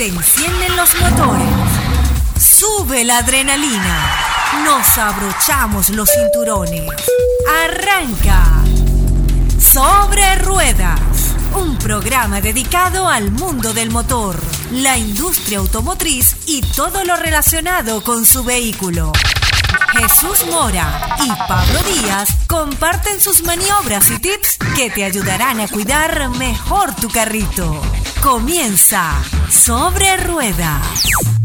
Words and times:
Se 0.00 0.06
encienden 0.06 0.76
los 0.76 0.94
motores. 0.98 1.46
Sube 2.38 3.04
la 3.04 3.18
adrenalina. 3.18 4.16
Nos 4.64 4.96
abrochamos 4.96 5.90
los 5.90 6.08
cinturones. 6.08 6.88
Arranca. 7.66 8.46
Sobre 9.58 10.36
ruedas. 10.36 10.98
Un 11.54 11.76
programa 11.76 12.40
dedicado 12.40 13.08
al 13.08 13.30
mundo 13.30 13.74
del 13.74 13.90
motor, 13.90 14.40
la 14.72 14.96
industria 14.96 15.58
automotriz 15.58 16.34
y 16.46 16.62
todo 16.62 17.04
lo 17.04 17.16
relacionado 17.16 18.02
con 18.02 18.24
su 18.24 18.42
vehículo. 18.42 19.12
Jesús 19.92 20.46
Mora 20.50 21.14
y 21.22 21.28
Pablo 21.46 21.78
Díaz 21.92 22.30
comparten 22.46 23.20
sus 23.20 23.42
maniobras 23.42 24.10
y 24.10 24.18
tips 24.18 24.56
que 24.76 24.88
te 24.88 25.04
ayudarán 25.04 25.60
a 25.60 25.68
cuidar 25.68 26.30
mejor 26.30 26.94
tu 26.94 27.10
carrito. 27.10 27.82
Comienza 28.22 29.14
sobre 29.48 30.18
ruedas. 30.18 31.39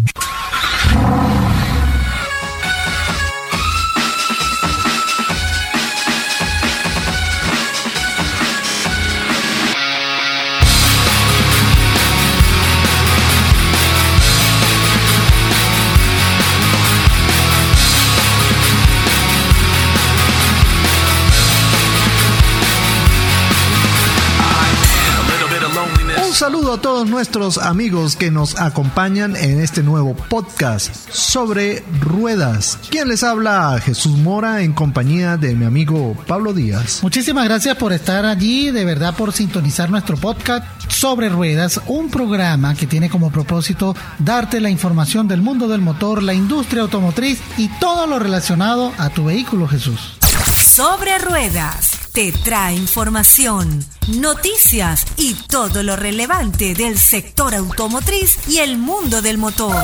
Saludo 26.35 26.73
a 26.73 26.81
todos 26.81 27.07
nuestros 27.07 27.57
amigos 27.57 28.17
que 28.17 28.29
nos 28.29 28.59
acompañan 28.59 29.37
en 29.37 29.61
este 29.61 29.83
nuevo 29.83 30.15
podcast 30.15 30.93
sobre 31.09 31.81
ruedas. 32.01 32.77
¿Quién 32.89 33.07
les 33.07 33.23
habla? 33.23 33.79
Jesús 33.81 34.17
Mora 34.17 34.61
en 34.61 34.73
compañía 34.73 35.37
de 35.37 35.55
mi 35.55 35.63
amigo 35.63 36.13
Pablo 36.27 36.51
Díaz. 36.51 36.99
Muchísimas 37.03 37.45
gracias 37.45 37.77
por 37.77 37.93
estar 37.93 38.25
allí, 38.25 38.69
de 38.69 38.83
verdad 38.83 39.15
por 39.15 39.31
sintonizar 39.31 39.89
nuestro 39.89 40.17
podcast 40.17 40.65
sobre 40.89 41.29
ruedas, 41.29 41.79
un 41.87 42.09
programa 42.09 42.75
que 42.75 42.85
tiene 42.85 43.09
como 43.09 43.31
propósito 43.31 43.95
darte 44.19 44.59
la 44.59 44.69
información 44.69 45.29
del 45.29 45.41
mundo 45.41 45.69
del 45.69 45.79
motor, 45.79 46.21
la 46.21 46.33
industria 46.33 46.81
automotriz 46.81 47.39
y 47.57 47.69
todo 47.79 48.07
lo 48.07 48.19
relacionado 48.19 48.91
a 48.97 49.09
tu 49.09 49.23
vehículo, 49.23 49.69
Jesús. 49.69 50.17
Sobre 50.53 51.17
ruedas 51.19 51.94
te 52.15 52.31
trae 52.31 52.73
información, 52.73 53.85
noticias 54.07 55.05
y 55.17 55.33
todo 55.33 55.83
lo 55.83 55.97
relevante 55.97 56.73
del 56.73 56.97
sector 56.97 57.53
automotriz 57.53 58.37
y 58.47 58.59
el 58.59 58.77
mundo 58.77 59.21
del 59.21 59.37
motor. 59.37 59.75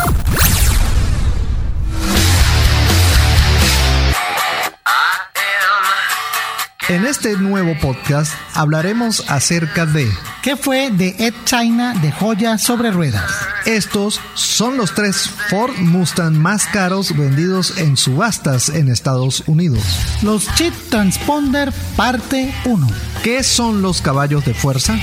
En 6.90 7.06
este 7.06 7.38
nuevo 7.38 7.78
podcast 7.80 8.34
hablaremos 8.54 9.24
acerca 9.30 9.86
de 9.86 10.12
¿Qué 10.42 10.58
fue 10.58 10.90
de 10.90 11.16
Ed 11.20 11.34
China 11.46 11.94
de 12.02 12.12
joya 12.12 12.58
sobre 12.58 12.92
ruedas? 12.92 13.32
Estos 13.66 14.20
son 14.34 14.78
los 14.78 14.94
tres 14.96 15.30
Ford 15.50 15.78
Mustang 15.78 16.34
más 16.34 16.66
caros 16.66 17.16
vendidos 17.16 17.78
en 17.78 17.96
subastas 17.98 18.70
en 18.70 18.90
Estados 18.90 19.44
Unidos. 19.46 19.84
Los 20.24 20.54
Chip 20.56 20.74
Transponder 20.90 21.72
parte 21.96 22.54
1. 22.66 22.88
¿Qué 23.24 23.44
son 23.44 23.84
los 23.84 24.02
caballos 24.02 24.44
de 24.44 24.56
fuerza? 24.56 24.98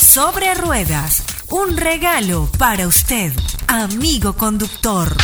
Sobre 0.00 0.54
ruedas, 0.54 1.22
un 1.50 1.76
regalo 1.76 2.48
para 2.58 2.88
usted, 2.88 3.32
amigo 3.68 4.32
conductor. 4.32 5.14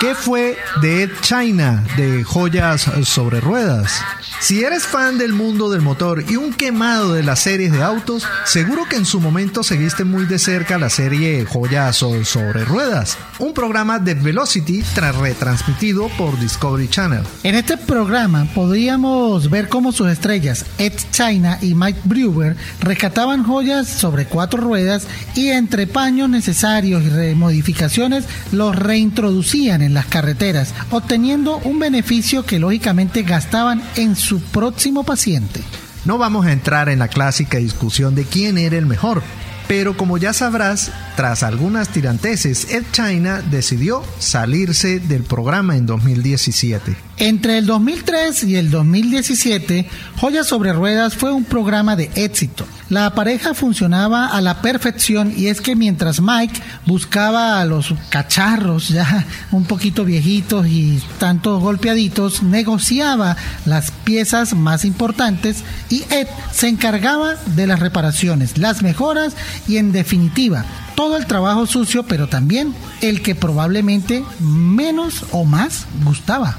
¿Qué 0.00 0.14
fue 0.14 0.56
de 0.80 1.02
Ed 1.02 1.10
China 1.20 1.84
de 1.98 2.24
joyas 2.24 2.90
sobre 3.04 3.38
ruedas? 3.38 4.00
Si 4.40 4.64
eres 4.64 4.84
fan 4.84 5.18
del 5.18 5.34
mundo 5.34 5.68
del 5.68 5.82
motor 5.82 6.24
y 6.26 6.36
un 6.36 6.54
quemado 6.54 7.12
de 7.12 7.22
las 7.22 7.40
series 7.40 7.70
de 7.70 7.82
autos, 7.82 8.26
seguro 8.46 8.86
que 8.88 8.96
en 8.96 9.04
su 9.04 9.20
momento 9.20 9.62
seguiste 9.62 10.04
muy 10.04 10.24
de 10.24 10.38
cerca 10.38 10.78
la 10.78 10.88
serie 10.88 11.44
Joyas 11.44 11.96
sobre 11.96 12.64
Ruedas, 12.64 13.18
un 13.38 13.52
programa 13.52 13.98
de 13.98 14.14
Velocity 14.14 14.82
retransmitido 15.20 16.08
por 16.16 16.40
Discovery 16.40 16.88
Channel. 16.88 17.22
En 17.42 17.54
este 17.54 17.76
programa 17.76 18.46
podríamos 18.54 19.50
ver 19.50 19.68
cómo 19.68 19.92
sus 19.92 20.08
estrellas 20.08 20.64
Ed 20.78 20.94
China 21.10 21.58
y 21.60 21.74
Mike 21.74 22.00
Brewer 22.04 22.56
rescataban 22.80 23.44
joyas 23.44 23.88
sobre 23.88 24.24
cuatro 24.24 24.62
ruedas 24.62 25.06
y 25.34 25.48
entre 25.48 25.86
paños 25.86 26.30
necesarios 26.30 27.02
y 27.02 27.10
remodificaciones 27.10 28.24
los 28.52 28.74
reintroducían 28.74 29.82
en 29.82 29.89
las 29.94 30.06
carreteras, 30.06 30.74
obteniendo 30.90 31.58
un 31.58 31.78
beneficio 31.78 32.44
que 32.44 32.58
lógicamente 32.58 33.22
gastaban 33.22 33.82
en 33.96 34.16
su 34.16 34.40
próximo 34.40 35.04
paciente. 35.04 35.60
No 36.04 36.18
vamos 36.18 36.46
a 36.46 36.52
entrar 36.52 36.88
en 36.88 36.98
la 36.98 37.08
clásica 37.08 37.58
discusión 37.58 38.14
de 38.14 38.24
quién 38.24 38.56
era 38.56 38.76
el 38.76 38.86
mejor, 38.86 39.22
pero 39.68 39.96
como 39.96 40.18
ya 40.18 40.32
sabrás, 40.32 40.90
tras 41.14 41.42
algunas 41.42 41.88
tiranteses, 41.90 42.72
Ed 42.72 42.84
China 42.92 43.42
decidió 43.50 44.02
salirse 44.18 44.98
del 44.98 45.22
programa 45.22 45.76
en 45.76 45.86
2017. 45.86 47.09
Entre 47.20 47.58
el 47.58 47.66
2003 47.66 48.44
y 48.44 48.56
el 48.56 48.70
2017, 48.70 49.86
Joya 50.16 50.42
sobre 50.42 50.72
Ruedas 50.72 51.16
fue 51.16 51.30
un 51.34 51.44
programa 51.44 51.94
de 51.94 52.10
éxito. 52.14 52.66
La 52.88 53.14
pareja 53.14 53.52
funcionaba 53.52 54.28
a 54.28 54.40
la 54.40 54.62
perfección 54.62 55.30
y 55.36 55.48
es 55.48 55.60
que 55.60 55.76
mientras 55.76 56.22
Mike 56.22 56.62
buscaba 56.86 57.60
a 57.60 57.66
los 57.66 57.92
cacharros 58.08 58.88
ya 58.88 59.26
un 59.52 59.64
poquito 59.64 60.06
viejitos 60.06 60.66
y 60.66 61.02
tanto 61.18 61.60
golpeaditos, 61.60 62.42
negociaba 62.42 63.36
las 63.66 63.90
piezas 63.90 64.54
más 64.54 64.86
importantes 64.86 65.62
y 65.90 66.04
Ed 66.08 66.26
se 66.52 66.68
encargaba 66.68 67.34
de 67.54 67.66
las 67.66 67.80
reparaciones, 67.80 68.56
las 68.56 68.82
mejoras 68.82 69.34
y 69.68 69.76
en 69.76 69.92
definitiva 69.92 70.64
todo 70.94 71.18
el 71.18 71.26
trabajo 71.26 71.66
sucio, 71.66 72.02
pero 72.02 72.28
también 72.28 72.74
el 73.02 73.20
que 73.20 73.34
probablemente 73.34 74.24
menos 74.38 75.26
o 75.32 75.44
más 75.44 75.86
gustaba. 76.02 76.56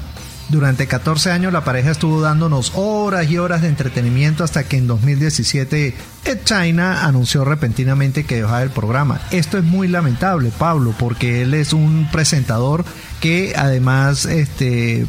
Durante 0.52 0.86
14 0.86 1.30
años 1.30 1.50
la 1.50 1.64
pareja 1.64 1.92
estuvo 1.92 2.20
dándonos 2.20 2.72
horas 2.74 3.30
y 3.30 3.38
horas 3.38 3.62
de 3.62 3.68
entretenimiento 3.68 4.44
hasta 4.44 4.64
que 4.64 4.76
en 4.76 4.86
2017 4.86 5.94
Ed 6.26 6.38
China 6.44 7.06
anunció 7.06 7.46
repentinamente 7.46 8.24
que 8.26 8.34
dejaba 8.34 8.62
el 8.62 8.68
programa. 8.68 9.18
Esto 9.30 9.56
es 9.56 9.64
muy 9.64 9.88
lamentable, 9.88 10.52
Pablo, 10.58 10.94
porque 10.98 11.40
él 11.40 11.54
es 11.54 11.72
un 11.72 12.06
presentador 12.12 12.84
que 13.20 13.54
además 13.56 14.26
este, 14.26 15.06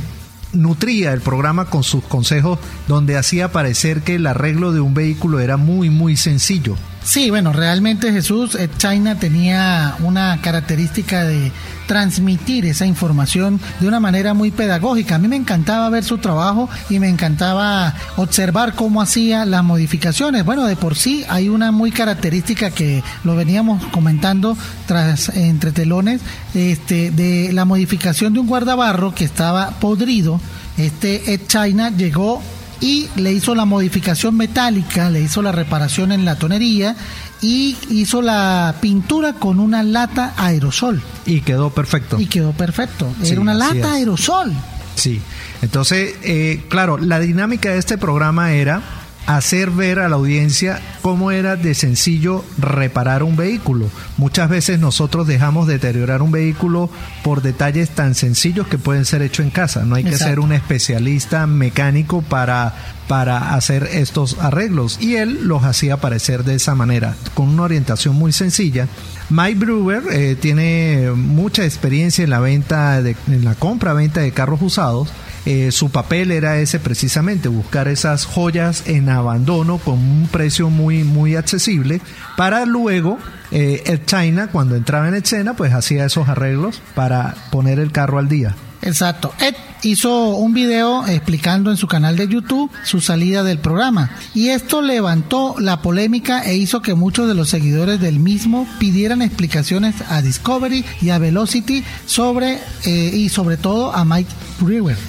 nutría 0.53 1.11
el 1.11 1.19
programa 1.19 1.65
con 1.65 1.83
sus 1.83 2.05
consejos 2.05 2.57
donde 2.87 3.17
hacía 3.17 3.51
parecer 3.51 4.01
que 4.01 4.15
el 4.15 4.27
arreglo 4.27 4.71
de 4.71 4.79
un 4.79 4.93
vehículo 4.93 5.41
era 5.41 5.57
muy 5.57 5.89
muy 5.89 6.15
sencillo. 6.15 6.77
Sí, 7.03 7.29
bueno, 7.29 7.51
realmente 7.51 8.13
Jesús, 8.13 8.55
Ed 8.55 8.69
China 8.77 9.19
tenía 9.19 9.95
una 9.99 10.39
característica 10.41 11.25
de 11.25 11.51
transmitir 11.85 12.65
esa 12.65 12.85
información 12.85 13.59
de 13.81 13.89
una 13.89 13.99
manera 13.99 14.33
muy 14.33 14.51
pedagógica. 14.51 15.15
A 15.15 15.19
mí 15.19 15.27
me 15.27 15.35
encantaba 15.35 15.89
ver 15.89 16.05
su 16.05 16.17
trabajo 16.19 16.69
y 16.89 16.99
me 16.99 17.09
encantaba 17.09 17.93
observar 18.15 18.73
cómo 18.73 19.01
hacía 19.01 19.43
las 19.45 19.65
modificaciones. 19.65 20.45
Bueno, 20.45 20.63
de 20.63 20.77
por 20.77 20.95
sí 20.95 21.25
hay 21.27 21.49
una 21.49 21.73
muy 21.73 21.91
característica 21.91 22.71
que 22.71 23.03
lo 23.25 23.35
veníamos 23.35 23.85
comentando 23.87 24.57
tras 24.87 25.27
entre 25.35 25.73
telones, 25.73 26.21
este, 26.53 27.11
de 27.11 27.51
la 27.51 27.65
modificación 27.65 28.33
de 28.33 28.39
un 28.39 28.47
guardabarro 28.47 29.13
que 29.13 29.25
estaba 29.25 29.71
podrido. 29.71 30.39
Este 30.77 31.33
Ed 31.33 31.41
China 31.47 31.89
llegó 31.89 32.41
y 32.83 33.07
le 33.15 33.31
hizo 33.31 33.55
la 33.55 33.63
modificación 33.63 34.35
metálica, 34.35 35.09
le 35.09 35.21
hizo 35.21 35.41
la 35.41 35.53
reparación 35.53 36.11
en 36.11 36.25
la 36.25 36.35
tonería 36.35 36.97
y 37.41 37.77
hizo 37.89 38.21
la 38.21 38.75
pintura 38.81 39.35
con 39.35 39.61
una 39.61 39.83
lata 39.83 40.33
aerosol. 40.35 41.01
Y 41.25 41.39
quedó 41.39 41.69
perfecto. 41.69 42.19
Y 42.19 42.25
quedó 42.25 42.51
perfecto. 42.51 43.07
Era 43.23 43.39
una 43.39 43.53
lata 43.53 43.93
aerosol. 43.93 44.51
Sí. 44.95 45.21
Entonces, 45.61 46.15
eh, 46.23 46.65
claro, 46.67 46.97
la 46.97 47.21
dinámica 47.21 47.69
de 47.69 47.77
este 47.77 47.97
programa 47.97 48.51
era 48.51 48.81
hacer 49.25 49.71
ver 49.71 49.99
a 49.99 50.09
la 50.09 50.15
audiencia 50.15 50.81
cómo 51.01 51.31
era 51.31 51.55
de 51.55 51.73
sencillo 51.73 52.43
reparar 52.57 53.23
un 53.23 53.35
vehículo. 53.35 53.89
Muchas 54.17 54.49
veces 54.49 54.79
nosotros 54.79 55.27
dejamos 55.27 55.67
deteriorar 55.67 56.21
un 56.21 56.31
vehículo 56.31 56.89
por 57.23 57.41
detalles 57.41 57.89
tan 57.89 58.15
sencillos 58.15 58.67
que 58.67 58.77
pueden 58.77 59.05
ser 59.05 59.21
hechos 59.21 59.45
en 59.45 59.51
casa. 59.51 59.85
No 59.85 59.95
hay 59.95 60.03
que 60.03 60.17
ser 60.17 60.39
un 60.39 60.51
especialista 60.51 61.47
mecánico 61.47 62.21
para, 62.21 62.73
para 63.07 63.55
hacer 63.55 63.89
estos 63.93 64.37
arreglos. 64.39 64.97
Y 65.01 65.15
él 65.15 65.47
los 65.47 65.63
hacía 65.63 65.97
parecer 65.97 66.43
de 66.43 66.55
esa 66.55 66.75
manera, 66.75 67.15
con 67.33 67.49
una 67.49 67.63
orientación 67.63 68.15
muy 68.15 68.33
sencilla. 68.33 68.87
Mike 69.29 69.59
Brewer 69.59 70.03
eh, 70.11 70.35
tiene 70.39 71.11
mucha 71.15 71.63
experiencia 71.63 72.23
en 72.23 72.29
la 72.29 72.39
venta, 72.39 73.01
de, 73.01 73.15
en 73.27 73.45
la 73.45 73.55
compra-venta 73.55 74.21
de 74.21 74.31
carros 74.31 74.61
usados 74.61 75.09
eh, 75.45 75.71
su 75.71 75.89
papel 75.89 76.31
era 76.31 76.57
ese 76.59 76.79
precisamente, 76.79 77.47
buscar 77.47 77.87
esas 77.87 78.25
joyas 78.25 78.83
en 78.87 79.09
abandono 79.09 79.77
con 79.77 79.95
un 79.95 80.27
precio 80.31 80.69
muy, 80.69 81.03
muy 81.03 81.35
accesible 81.35 82.01
para 82.37 82.65
luego 82.65 83.17
eh, 83.51 83.99
China, 84.05 84.47
cuando 84.51 84.75
entraba 84.75 85.07
en 85.07 85.15
escena, 85.15 85.55
pues 85.55 85.73
hacía 85.73 86.05
esos 86.05 86.27
arreglos 86.27 86.81
para 86.95 87.35
poner 87.51 87.79
el 87.79 87.91
carro 87.91 88.17
al 88.17 88.27
día. 88.27 88.55
Exacto. 88.83 89.33
Ed 89.39 89.55
hizo 89.83 90.35
un 90.35 90.53
video 90.53 91.07
explicando 91.07 91.71
en 91.71 91.77
su 91.77 91.87
canal 91.87 92.17
de 92.17 92.27
YouTube 92.27 92.69
su 92.83 92.99
salida 92.99 93.43
del 93.43 93.59
programa 93.59 94.11
y 94.33 94.49
esto 94.49 94.81
levantó 94.81 95.55
la 95.59 95.81
polémica 95.81 96.43
e 96.43 96.55
hizo 96.55 96.81
que 96.81 96.93
muchos 96.93 97.27
de 97.27 97.33
los 97.33 97.49
seguidores 97.49 97.99
del 97.99 98.19
mismo 98.19 98.67
pidieran 98.79 99.21
explicaciones 99.21 99.95
a 100.09 100.21
Discovery 100.21 100.83
y 101.01 101.09
a 101.09 101.17
Velocity 101.17 101.83
sobre 102.05 102.59
eh, 102.85 103.11
y 103.13 103.29
sobre 103.29 103.57
todo 103.57 103.93
a 103.93 104.03
Mike 104.03 104.31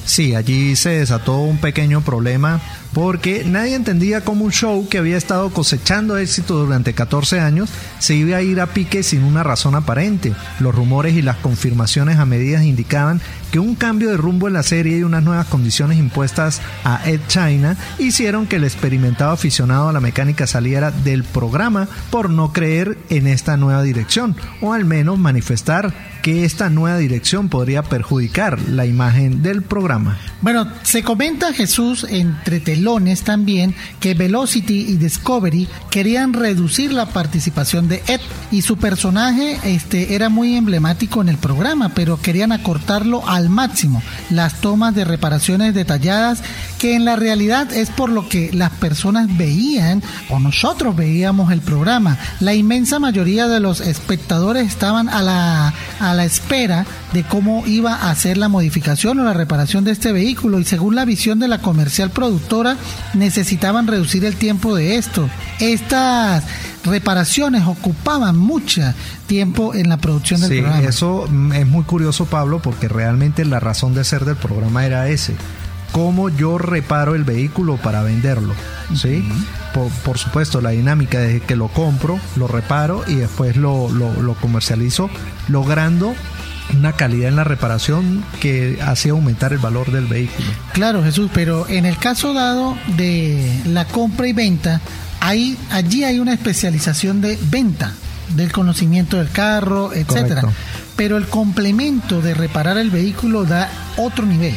Sí, 0.05 0.35
allí 0.35 0.77
se 0.77 0.91
desató 0.91 1.39
un 1.39 1.59
pequeño 1.59 2.01
problema 2.03 2.61
porque 2.93 3.45
nadie 3.45 3.75
entendía 3.75 4.23
cómo 4.23 4.45
un 4.45 4.53
show 4.53 4.89
que 4.89 4.99
había 4.99 5.17
estado 5.17 5.51
cosechando 5.51 6.17
éxito 6.17 6.55
durante 6.55 6.93
14 6.95 7.41
años 7.41 7.69
se 7.99 8.15
iba 8.15 8.37
a 8.37 8.43
ir 8.43 8.61
a 8.61 8.67
pique 8.67 9.03
sin 9.03 9.25
una 9.25 9.43
razón 9.43 9.75
aparente. 9.75 10.33
Los 10.61 10.75
rumores 10.75 11.15
y 11.15 11.23
las 11.23 11.37
confirmaciones 11.37 12.19
a 12.19 12.27
medidas 12.27 12.65
indicaban 12.65 13.21
que 13.55 13.61
un 13.61 13.77
cambio 13.77 14.11
de 14.11 14.17
rumbo 14.17 14.49
en 14.49 14.55
la 14.55 14.65
serie 14.65 14.99
y 14.99 15.05
unas 15.05 15.23
nuevas 15.23 15.47
condiciones 15.47 15.97
impuestas 15.97 16.61
a 16.83 17.09
Ed 17.09 17.21
China 17.29 17.77
hicieron 18.01 18.49
que 18.49 18.57
el 18.57 18.65
experimentado 18.65 19.31
aficionado 19.31 19.89
a 19.89 19.93
la 19.93 20.01
mecánica 20.01 20.49
saliera 20.49 20.91
del 20.91 21.23
programa 21.23 21.87
por 22.11 22.31
no 22.31 22.53
creer 22.53 22.99
en 23.11 23.29
esta 23.29 23.57
nueva 23.57 23.85
dirección 23.85 24.35
o 24.61 24.73
al 24.73 24.85
menos 24.85 25.21
manifestar 25.21 25.95
que 26.25 26.47
esta 26.47 26.71
nueva 26.71 26.97
dirección 26.97 27.51
podría 27.51 27.83
perjudicar 27.83 28.59
la 28.71 28.87
imagen 28.87 29.43
del 29.43 29.61
programa. 29.61 30.17
Bueno, 30.41 30.67
se 30.83 31.03
comenta 31.03 31.53
Jesús 31.53 32.07
entre 32.09 32.61
telones 32.61 33.23
también 33.23 33.75
que 34.01 34.15
Velocity 34.15 34.87
y 34.89 34.97
Discovery 34.97 35.69
querían 35.91 36.33
reducir 36.33 36.95
la 36.95 37.07
participación 37.07 37.89
de 37.89 38.03
Ed 38.09 38.23
y 38.51 38.63
su 38.63 38.79
personaje 38.79 39.61
este, 39.65 40.15
era 40.15 40.31
muy 40.31 40.57
emblemático 40.57 41.21
en 41.21 41.29
el 41.29 41.37
programa, 41.37 41.91
pero 41.95 42.19
querían 42.19 42.53
acortarlo 42.53 43.29
al 43.29 43.44
máximo. 43.51 44.03
Las 44.31 44.61
tomas 44.61 44.95
de 44.95 45.05
reparaciones 45.05 45.75
detalladas 45.75 46.43
que 46.79 46.95
en 46.95 47.05
la 47.05 47.17
realidad 47.17 47.73
es 47.73 47.91
por 47.91 48.11
lo 48.11 48.29
que 48.29 48.51
las 48.53 48.71
personas 48.71 49.37
veían 49.37 50.03
o 50.29 50.39
nosotros 50.39 50.97
veíamos 50.97 51.53
el 51.53 51.61
programa. 51.61 52.19
La 52.41 52.55
inmensa 52.55 52.99
mayoría 52.99 53.49
de 53.49 53.61
los 53.61 53.81
espectadores 53.81 54.67
estaban 54.67 55.09
a 55.09 55.23
la 55.23 55.75
a 56.01 56.15
la 56.15 56.25
espera 56.25 56.87
de 57.15 57.23
cómo 57.23 57.65
iba 57.65 58.11
a 58.11 58.15
ser 58.17 58.37
la 58.37 58.49
modificación 58.49 59.21
o 59.21 59.25
la 59.25 59.33
reparación 59.33 59.85
de 59.85 59.93
este 59.93 60.11
vehículo 60.11 60.59
y 60.59 60.65
según 60.65 60.97
la 60.97 61.05
visión 61.05 61.39
de 61.39 61.47
la 61.47 61.61
comercial 61.61 62.11
productora 62.11 62.77
necesitaban 63.15 63.87
reducir 63.87 64.25
el 64.25 64.35
tiempo 64.35 64.75
de 64.75 64.97
esto. 64.97 65.31
Estas 65.61 66.43
reparaciones 66.85 67.67
ocupaban 67.69 68.37
mucho 68.37 68.83
tiempo 69.29 69.75
en 69.75 69.89
la 69.89 69.99
producción 69.99 70.41
del 70.41 70.51
sí, 70.51 70.61
programa. 70.61 70.89
Eso 70.89 71.27
es 71.55 71.67
muy 71.67 71.85
curioso, 71.85 72.27
Pablo, 72.27 72.61
porque 72.61 72.89
realmente 72.89 73.45
la 73.45 73.61
razón 73.61 73.95
de 73.95 74.03
ser 74.03 74.25
del 74.25 74.37
programa 74.37 74.85
era 74.85 75.09
ese. 75.09 75.37
Cómo 75.93 76.31
yo 76.31 76.59
reparo 76.59 77.15
el 77.15 77.23
vehículo 77.23 77.77
para 77.77 78.03
venderlo. 78.03 78.55
¿sí? 78.97 79.25
por, 79.73 79.89
por, 80.05 80.19
supuesto, 80.19 80.61
la 80.61 80.71
dinámica 80.71 81.21
de 81.21 81.41
que 81.41 81.55
lo 81.55 81.69
compro, 81.69 82.19
lo 82.35 82.49
reparo 82.49 83.05
y 83.07 83.15
después 83.15 83.57
lo, 83.57 83.89
lo, 83.89 84.21
lo 84.21 84.35
comercializo, 84.35 85.09
logrando 85.47 86.13
una 86.73 86.93
calidad 86.93 87.29
en 87.29 87.37
la 87.37 87.45
reparación 87.45 88.25
que 88.41 88.79
hace 88.83 89.11
aumentar 89.11 89.53
el 89.53 89.59
valor 89.59 89.91
del 89.93 90.07
vehículo. 90.07 90.49
Claro, 90.73 91.03
Jesús, 91.03 91.31
pero 91.33 91.69
en 91.69 91.85
el 91.87 91.99
caso 91.99 92.33
dado 92.33 92.77
de 92.97 93.61
la 93.67 93.85
compra 93.85 94.27
y 94.29 94.33
venta, 94.33 94.81
hay, 95.21 95.57
allí 95.71 96.05
hay 96.05 96.19
una 96.19 96.33
especialización 96.35 97.21
de 97.21 97.39
venta 97.51 97.93
del 98.35 98.53
conocimiento 98.53 99.19
del 99.19 99.31
carro, 99.31 99.93
etcétera. 99.93 100.43
Correcto. 100.43 100.63
Pero 100.97 101.17
el 101.17 101.27
complemento 101.27 102.21
de 102.21 102.35
reparar 102.35 102.79
el 102.79 102.91
vehículo 102.91 103.45
da 103.45 103.69
otro 103.97 104.25
nivel. 104.27 104.57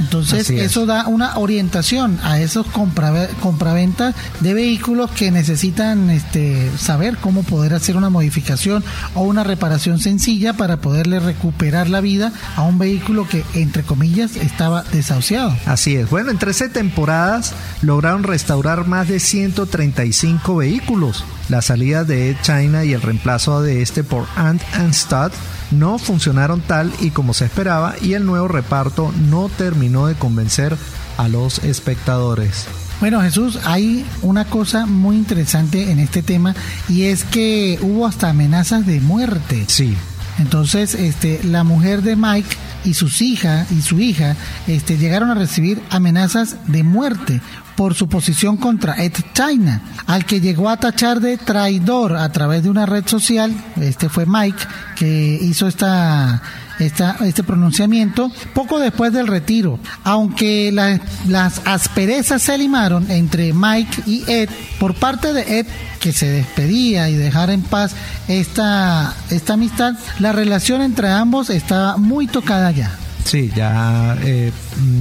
Entonces 0.00 0.50
es. 0.50 0.62
eso 0.62 0.86
da 0.86 1.06
una 1.08 1.38
orientación 1.38 2.18
a 2.22 2.40
esos 2.40 2.66
compra- 2.66 3.28
compraventas 3.40 4.14
de 4.40 4.54
vehículos 4.54 5.10
que 5.10 5.30
necesitan 5.30 6.10
este, 6.10 6.70
saber 6.78 7.16
cómo 7.18 7.42
poder 7.42 7.74
hacer 7.74 7.96
una 7.96 8.10
modificación 8.10 8.84
o 9.14 9.22
una 9.22 9.44
reparación 9.44 9.98
sencilla 9.98 10.52
para 10.52 10.78
poderle 10.78 11.20
recuperar 11.20 11.88
la 11.88 12.00
vida 12.00 12.32
a 12.56 12.62
un 12.62 12.78
vehículo 12.78 13.26
que 13.28 13.44
entre 13.54 13.82
comillas 13.84 14.36
estaba 14.36 14.82
desahuciado. 14.92 15.56
Así 15.66 15.96
es. 15.96 16.10
Bueno, 16.10 16.30
en 16.30 16.38
13 16.38 16.68
temporadas 16.68 17.52
lograron 17.82 18.22
restaurar 18.22 18.86
más 18.86 19.08
de 19.08 19.20
135 19.20 20.56
vehículos. 20.56 21.24
La 21.48 21.62
salida 21.62 22.04
de 22.04 22.30
Ed 22.30 22.36
China 22.42 22.84
y 22.84 22.92
el 22.92 23.02
reemplazo 23.02 23.62
de 23.62 23.82
este 23.82 24.02
por 24.04 24.26
Ant 24.36 24.62
and 24.74 24.92
Stud 24.92 25.30
no 25.70 25.98
funcionaron 25.98 26.60
tal 26.60 26.92
y 27.00 27.10
como 27.10 27.34
se 27.34 27.44
esperaba 27.44 27.94
y 28.00 28.14
el 28.14 28.26
nuevo 28.26 28.48
reparto 28.48 29.12
no 29.28 29.48
terminó 29.48 30.06
de 30.06 30.14
convencer 30.14 30.76
a 31.18 31.28
los 31.28 31.58
espectadores. 31.60 32.66
Bueno, 33.00 33.20
Jesús, 33.20 33.58
hay 33.64 34.06
una 34.22 34.46
cosa 34.46 34.86
muy 34.86 35.16
interesante 35.16 35.90
en 35.90 35.98
este 35.98 36.22
tema 36.22 36.54
y 36.88 37.04
es 37.04 37.24
que 37.24 37.78
hubo 37.82 38.06
hasta 38.06 38.30
amenazas 38.30 38.86
de 38.86 39.00
muerte. 39.00 39.64
Sí, 39.68 39.94
Entonces, 40.38 40.94
este, 40.94 41.40
la 41.44 41.62
mujer 41.64 42.02
de 42.02 42.16
Mike 42.16 42.56
y 42.84 42.94
sus 42.94 43.20
hijas 43.20 43.70
y 43.72 43.82
su 43.82 44.00
hija, 44.00 44.36
este, 44.66 44.96
llegaron 44.96 45.30
a 45.30 45.34
recibir 45.34 45.82
amenazas 45.90 46.56
de 46.66 46.82
muerte 46.84 47.40
por 47.76 47.94
su 47.94 48.08
posición 48.08 48.56
contra 48.56 48.94
Ed 49.02 49.12
China, 49.34 49.82
al 50.06 50.24
que 50.24 50.40
llegó 50.40 50.68
a 50.70 50.76
tachar 50.78 51.20
de 51.20 51.36
traidor 51.36 52.16
a 52.16 52.30
través 52.32 52.62
de 52.62 52.70
una 52.70 52.86
red 52.86 53.06
social. 53.06 53.52
Este 53.80 54.08
fue 54.08 54.24
Mike 54.26 54.58
que 54.96 55.38
hizo 55.42 55.66
esta 55.68 56.42
esta, 56.78 57.16
este 57.24 57.42
pronunciamiento 57.42 58.30
poco 58.52 58.78
después 58.78 59.10
del 59.10 59.28
retiro, 59.28 59.78
aunque 60.04 60.70
la- 60.72 61.00
las 61.26 61.62
asperezas 61.66 62.42
se 62.42 62.58
limaron 62.58 63.10
entre 63.10 63.54
Mike 63.54 64.02
y 64.04 64.22
Ed 64.30 64.50
por 64.78 64.94
parte 64.94 65.32
de 65.32 65.60
Ed 65.60 65.66
que 66.00 66.12
se 66.12 66.26
despedía 66.28 67.08
y 67.08 67.14
dejara 67.14 67.54
en 67.54 67.62
paz 67.62 67.92
esta, 68.28 69.14
esta 69.30 69.54
amistad, 69.54 69.94
la 70.18 70.32
relación 70.32 70.82
entre 70.82 71.08
ambos 71.10 71.48
estaba 71.48 71.96
muy 71.96 72.26
tocada 72.26 72.70
ya. 72.72 72.90
Sí, 73.26 73.50
ya 73.54 74.16
eh, 74.22 74.52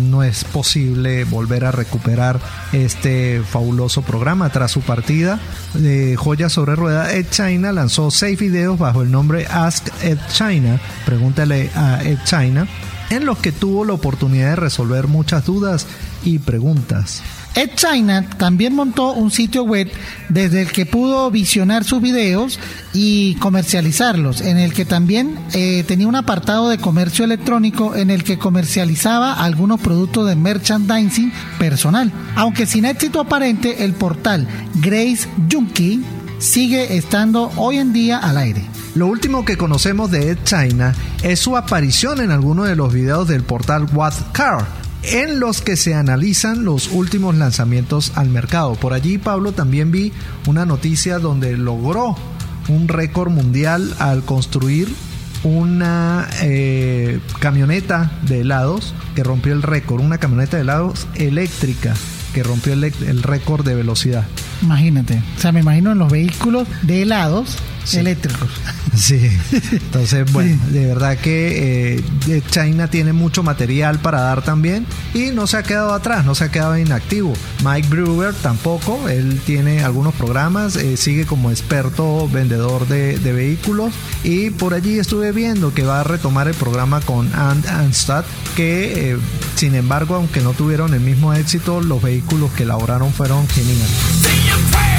no 0.10 0.24
es 0.24 0.44
posible 0.44 1.24
volver 1.26 1.66
a 1.66 1.72
recuperar 1.72 2.40
este 2.74 3.42
fabuloso 3.42 4.02
programa. 4.02 4.50
Tras 4.50 4.72
su 4.72 4.82
partida 4.82 5.40
de 5.74 6.16
Joya 6.16 6.50
sobre 6.50 6.76
Rueda, 6.76 7.14
Ed 7.14 7.28
China 7.30 7.72
lanzó 7.72 8.12
seis 8.12 8.40
videos 8.40 8.80
bajo 8.80 9.04
el 9.04 9.12
nombre 9.12 9.46
Ask 9.46 9.88
Ed 10.04 10.18
China, 10.32 10.80
pregúntale 11.06 11.70
a 11.76 12.04
Ed 12.04 12.18
China, 12.26 12.68
en 13.10 13.26
los 13.26 13.38
que 13.38 13.52
tuvo 13.52 13.86
la 13.86 13.94
oportunidad 13.94 14.50
de 14.50 14.56
resolver 14.56 15.08
muchas 15.08 15.46
dudas 15.46 15.86
y 16.24 16.40
preguntas. 16.40 17.22
Ed 17.56 17.72
China 17.76 18.30
también 18.38 18.76
montó 18.76 19.14
un 19.14 19.32
sitio 19.32 19.64
web 19.64 19.90
desde 20.28 20.62
el 20.62 20.72
que 20.72 20.86
pudo 20.86 21.32
visionar 21.32 21.86
sus 21.86 22.02
videos 22.02 22.60
y 22.94 23.36
comercializarlos, 23.36 24.42
en 24.42 24.58
el 24.58 24.74
que 24.74 24.84
también 24.84 25.40
eh, 25.54 25.84
tenía 25.88 26.08
un 26.08 26.16
apartado 26.16 26.70
de 26.70 26.78
comercio 26.78 27.24
electrónico 27.24 27.96
en 27.96 28.10
el 28.10 28.24
que 28.24 28.38
comercializaba 28.38 29.34
algunos 29.34 29.80
productos 29.80 30.28
de 30.28 30.36
merchandising 30.36 31.32
personal. 31.58 32.12
Aunque 32.36 32.66
sin 32.66 32.84
éxito 32.84 33.22
aparente, 33.22 33.86
el 33.86 33.94
portal 33.94 34.48
Grace 34.76 35.28
Junkie 35.50 36.04
sigue 36.40 36.98
estando 36.98 37.52
hoy 37.56 37.78
en 37.78 37.94
día 37.94 38.18
al 38.18 38.38
aire. 38.38 38.66
Lo 38.96 39.08
último 39.08 39.46
que 39.46 39.58
conocemos 39.58 40.12
de 40.12 40.32
Ed 40.32 40.38
China 40.44 40.94
es 41.24 41.40
su 41.40 41.58
aparición 41.58 42.22
en 42.22 42.32
algunos 42.32 42.68
de 42.68 42.76
los 42.76 42.94
videos 42.94 43.28
del 43.28 43.44
portal 43.44 43.88
What 43.94 44.14
en 45.12 45.40
los 45.40 45.62
que 45.62 45.76
se 45.78 45.94
analizan 45.94 46.66
los 46.66 46.90
últimos 46.92 47.36
lanzamientos 47.36 48.12
al 48.16 48.30
mercado. 48.30 48.76
Por 48.76 48.94
allí, 48.94 49.18
Pablo, 49.18 49.52
también 49.52 49.92
vi 49.92 50.12
una 50.48 50.66
noticia 50.66 51.20
donde 51.20 51.58
logró 51.58 52.16
un 52.68 52.88
récord 52.88 53.32
mundial 53.32 53.96
al 54.00 54.24
construir 54.24 54.88
una 55.44 56.28
eh, 56.42 57.20
camioneta 57.40 58.12
de 58.24 58.42
helados 58.42 58.96
que 59.14 59.24
rompió 59.24 59.54
el 59.54 59.62
récord, 59.62 60.02
una 60.02 60.18
camioneta 60.18 60.58
de 60.58 60.64
helados 60.64 61.08
eléctrica 61.16 61.94
que 62.34 62.42
rompió 62.44 62.74
el, 62.74 62.84
el 62.84 63.24
récord 63.24 63.64
de 63.66 63.76
velocidad. 63.76 64.26
Imagínate, 64.62 65.22
o 65.38 65.40
sea, 65.40 65.52
me 65.52 65.60
imagino 65.60 65.92
en 65.92 66.00
los 66.00 66.12
vehículos 66.12 66.68
de 66.82 67.04
helados 67.04 67.58
eléctricos. 67.94 68.50
Sí, 68.96 69.30
entonces, 69.74 70.32
bueno, 70.32 70.58
de 70.70 70.86
verdad 70.86 71.18
que 71.18 72.02
eh, 72.30 72.42
China 72.50 72.90
tiene 72.90 73.12
mucho 73.12 73.44
material 73.44 74.00
para 74.00 74.22
dar 74.22 74.42
también 74.42 74.86
y 75.14 75.32
no 75.32 75.48
se 75.48 75.58
ha 75.58 75.64
quedado 75.64 75.94
atrás, 75.94 76.24
no 76.24 76.34
se 76.34 76.46
ha 76.46 76.52
quedado 76.52 76.78
inactivo. 76.78 77.34
Mike 77.66 77.90
Brewer 77.90 78.34
tampoco, 78.34 79.10
él 79.10 79.42
tiene 79.46 79.84
algunos 79.84 80.14
programas, 80.14 80.78
eh, 80.78 80.96
sigue 80.96 81.26
como 81.26 81.52
experto 81.52 82.30
vendedor 82.30 82.88
de, 82.88 83.18
vehículos 83.18 83.94
y 84.24 84.50
por 84.52 84.74
allí 84.74 84.98
estuve 84.98 85.34
viendo 85.34 85.74
que 85.74 85.84
va 85.84 86.00
a 86.00 86.04
retomar 86.06 86.48
el 86.48 86.54
programa 86.54 87.02
con 87.02 87.30
And 87.36 87.68
Anstad, 87.68 88.24
que 88.56 89.12
eh, 89.12 89.18
sin 89.56 89.76
embargo, 89.76 90.16
aunque 90.16 90.40
no 90.40 90.54
tuvieron 90.54 90.94
el 90.94 91.02
mismo 91.02 91.34
éxito, 91.34 91.82
los 91.82 92.02
vehículos 92.02 92.50
que 92.52 92.64
elaboraron 92.64 93.12
fueron 93.12 93.46
geniales. 93.50 94.95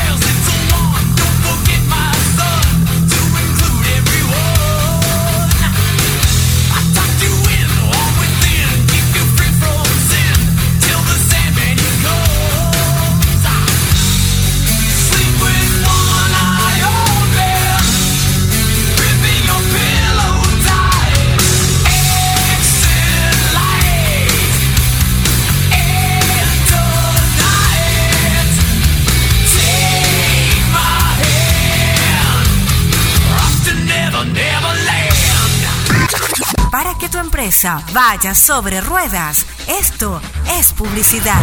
Vaya 37.94 38.34
sobre 38.34 38.82
ruedas. 38.82 39.46
Esto 39.66 40.20
es 40.58 40.72
publicidad. 40.74 41.40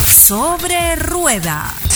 Sobre 0.04 0.96
ruedas. 0.96 1.95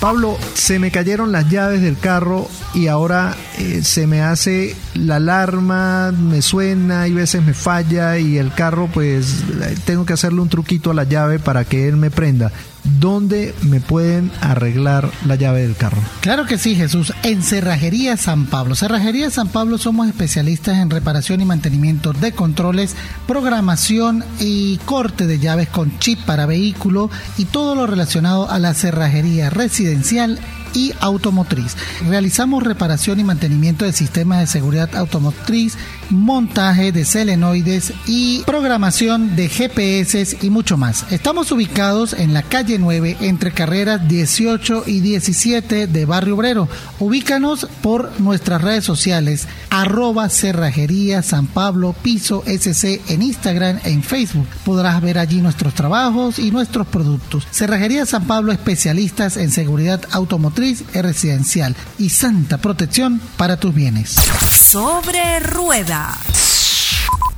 Pablo, 0.00 0.36
se 0.54 0.78
me 0.78 0.90
cayeron 0.90 1.30
las 1.30 1.48
llaves 1.48 1.80
del 1.80 1.98
carro 1.98 2.48
y 2.74 2.88
ahora 2.88 3.36
eh, 3.58 3.82
se 3.84 4.06
me 4.06 4.20
hace 4.20 4.74
la 4.94 5.16
alarma, 5.16 6.12
me 6.12 6.42
suena 6.42 7.06
y 7.06 7.12
veces 7.12 7.44
me 7.44 7.54
falla 7.54 8.18
y 8.18 8.36
el 8.36 8.52
carro 8.52 8.88
pues 8.92 9.44
tengo 9.84 10.04
que 10.04 10.12
hacerle 10.12 10.40
un 10.40 10.48
truquito 10.48 10.90
a 10.90 10.94
la 10.94 11.04
llave 11.04 11.38
para 11.38 11.64
que 11.64 11.88
él 11.88 11.96
me 11.96 12.10
prenda. 12.10 12.50
¿Dónde 12.84 13.54
me 13.62 13.80
pueden 13.80 14.32
arreglar 14.40 15.10
la 15.24 15.36
llave 15.36 15.62
del 15.62 15.76
carro? 15.76 16.02
Claro 16.20 16.46
que 16.46 16.58
sí, 16.58 16.74
Jesús. 16.74 17.12
En 17.22 17.42
Cerrajería 17.42 18.16
San 18.16 18.46
Pablo. 18.46 18.74
Cerrajería 18.74 19.30
San 19.30 19.48
Pablo 19.48 19.78
somos 19.78 20.08
especialistas 20.08 20.78
en 20.78 20.90
reparación 20.90 21.40
y 21.40 21.44
mantenimiento 21.44 22.12
de 22.12 22.32
controles, 22.32 22.96
programación 23.26 24.24
y 24.40 24.78
corte 24.78 25.26
de 25.26 25.38
llaves 25.38 25.68
con 25.68 25.98
chip 25.98 26.20
para 26.24 26.46
vehículo 26.46 27.10
y 27.38 27.44
todo 27.44 27.74
lo 27.74 27.86
relacionado 27.86 28.50
a 28.50 28.58
la 28.58 28.74
cerrajería 28.74 29.50
residencial 29.50 30.40
y 30.74 30.92
automotriz. 31.00 31.76
Realizamos 32.06 32.62
reparación 32.62 33.20
y 33.20 33.24
mantenimiento 33.24 33.84
de 33.84 33.92
sistemas 33.92 34.40
de 34.40 34.46
seguridad 34.46 34.94
automotriz, 34.94 35.76
montaje 36.10 36.92
de 36.92 37.04
selenoides 37.04 37.92
y 38.06 38.42
programación 38.44 39.36
de 39.36 39.48
GPS 39.48 40.38
y 40.42 40.50
mucho 40.50 40.76
más. 40.76 41.06
Estamos 41.10 41.52
ubicados 41.52 42.12
en 42.12 42.34
la 42.34 42.42
calle 42.42 42.78
9 42.78 43.18
entre 43.20 43.52
carreras 43.52 44.06
18 44.08 44.84
y 44.86 45.00
17 45.00 45.86
de 45.86 46.04
Barrio 46.04 46.36
Obrero. 46.36 46.68
Ubícanos 46.98 47.66
por 47.82 48.20
nuestras 48.20 48.62
redes 48.62 48.84
sociales 48.84 49.48
arroba 49.70 50.28
cerrajería 50.28 51.22
San 51.22 51.46
Pablo 51.46 51.94
Piso 52.02 52.44
SC 52.46 53.00
en 53.08 53.22
Instagram 53.22 53.80
en 53.84 54.02
Facebook. 54.02 54.46
Podrás 54.64 55.00
ver 55.00 55.18
allí 55.18 55.40
nuestros 55.40 55.74
trabajos 55.74 56.38
y 56.38 56.50
nuestros 56.50 56.86
productos. 56.86 57.46
Cerrajería 57.50 58.06
San 58.06 58.26
Pablo 58.26 58.52
especialistas 58.52 59.36
en 59.36 59.50
seguridad 59.50 60.00
automotriz 60.10 60.61
residencial 60.94 61.76
y 61.98 62.10
santa 62.10 62.58
protección 62.58 63.20
para 63.36 63.56
tus 63.58 63.74
bienes. 63.74 64.10
Sobre 64.10 65.40
ruedas. 65.40 66.18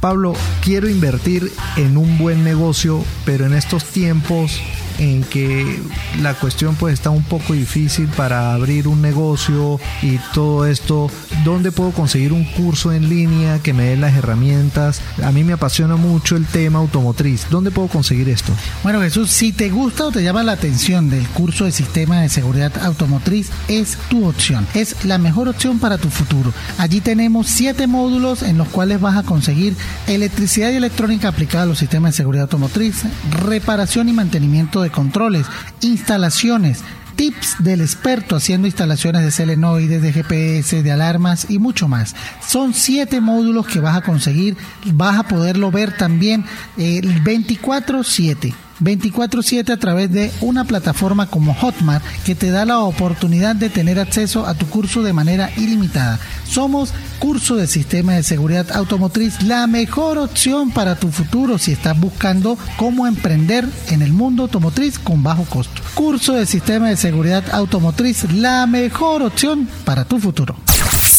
Pablo, 0.00 0.35
quiero 0.62 0.88
invertir 0.88 1.50
en 1.76 1.97
un 1.97 2.19
buen 2.19 2.45
negocio, 2.45 3.02
pero 3.25 3.47
en 3.47 3.54
estos 3.54 3.85
tiempos 3.85 4.61
en 4.99 5.23
que 5.25 5.81
la 6.23 6.35
cuestión 6.35 6.77
pues 6.77 6.95
está 6.95 7.11
un 7.11 7.23
poco 7.25 7.53
difícil 7.53 8.07
para 8.09 8.55
abrir 8.55 8.89
un 8.89 9.03
negocio 9.03 9.81
y 10.03 10.19
todo 10.33 10.67
esto, 10.67 11.11
¿dónde 11.45 11.73
puedo 11.73 11.91
conseguir 11.93 12.33
un 12.33 12.45
curso 12.45 12.93
en 12.93 13.09
línea 13.09 13.59
que 13.61 13.73
me 13.73 13.85
dé 13.85 13.97
las 13.97 14.15
herramientas? 14.15 15.01
A 15.23 15.33
mí 15.33 15.45
me 15.45 15.53
apasiona 15.53 15.97
mucho 15.97 16.37
el 16.37 16.47
tema 16.47 16.79
automotriz. 16.79 17.47
¿Dónde 17.51 17.71
puedo 17.71 17.89
conseguir 17.89 18.29
esto? 18.29 18.53
Bueno 18.83 19.01
Jesús, 19.01 19.31
si 19.31 19.53
te 19.53 19.71
gusta 19.71 20.07
o 20.07 20.11
te 20.13 20.23
llama 20.23 20.43
la 20.43 20.53
atención 20.53 21.11
del 21.11 21.27
curso 21.29 21.65
de 21.65 21.73
sistema 21.73 22.21
de 22.21 22.29
seguridad 22.29 22.73
automotriz, 22.83 23.51
es 23.69 23.97
tu 24.09 24.27
opción. 24.27 24.67
Es 24.75 25.05
la 25.05 25.19
mejor 25.19 25.49
opción 25.49 25.79
para 25.79 25.99
tu 25.99 26.09
futuro. 26.11 26.53
Allí 26.79 27.01
tenemos 27.01 27.47
siete 27.49 27.87
módulos 27.87 28.43
en 28.43 28.59
los 28.59 28.69
cuales 28.69 29.01
vas 29.01 29.17
a 29.17 29.23
conseguir 29.23 29.75
electricidad 30.07 30.71
y 30.71 30.77
electrónica 30.77 31.29
aplicada 31.29 31.65
a 31.65 31.67
los 31.67 31.79
sistemas 31.79 32.13
de 32.13 32.17
seguridad 32.19 32.45
automotriz, 32.45 33.03
reparación 33.45 34.09
y 34.09 34.13
mantenimiento 34.13 34.83
de 34.83 34.84
controles, 34.91 35.47
instalaciones, 35.81 36.83
tips 37.17 37.57
del 37.61 37.81
experto 37.81 38.37
haciendo 38.37 38.67
instalaciones 38.67 39.23
de 39.23 39.31
selenoides, 39.31 40.03
de 40.03 40.12
GPS, 40.12 40.83
de 40.83 40.93
alarmas 40.93 41.47
y 41.49 41.59
mucho 41.59 41.88
más. 41.88 42.14
Son 42.47 42.75
siete 42.75 43.21
módulos 43.21 43.67
que 43.67 43.81
vas 43.81 43.97
a 43.97 44.03
conseguir, 44.03 44.57
vas 44.93 45.19
a 45.19 45.23
poderlo 45.25 45.71
ver 45.71 45.97
también 45.97 46.45
el 46.76 47.23
24/7. 47.23 48.55
24/7 48.81 49.73
a 49.73 49.76
través 49.76 50.11
de 50.11 50.33
una 50.40 50.64
plataforma 50.64 51.26
como 51.26 51.54
Hotmart 51.54 52.04
que 52.25 52.35
te 52.35 52.50
da 52.50 52.64
la 52.64 52.81
oportunidad 52.81 53.57
de 53.57 53.71
tener 53.71 53.99
acceso 53.99 54.47
a 54.47 54.54
tu 54.54 54.66
curso 54.66 55.02
de 55.02 55.12
manera 55.12 55.50
ilimitada. 55.57 56.19
Somos 56.49 56.93
curso 57.19 57.57
de 57.57 57.66
sistema 57.66 58.12
de 58.12 58.23
seguridad 58.23 58.71
automotriz, 58.73 59.43
la 59.43 59.66
mejor 59.66 60.19
opción 60.19 60.71
para 60.71 60.97
tu 60.97 61.11
futuro 61.11 61.59
si 61.59 61.73
estás 61.73 61.99
buscando 61.99 62.59
cómo 62.76 63.07
emprender 63.07 63.66
en 63.88 64.02
el 64.02 64.12
mundo 64.12 64.45
automotriz 64.45 64.99
con 64.99 65.23
bajo 65.23 65.45
costo. 65.45 65.83
Curso 65.95 66.35
de 66.35 66.47
sistema 66.47 66.88
de 66.88 66.97
seguridad 66.97 67.45
automotriz, 67.52 68.31
la 68.33 68.66
mejor 68.66 69.23
opción 69.23 69.69
para 69.85 70.04
tu 70.04 70.19
futuro. 70.19 70.57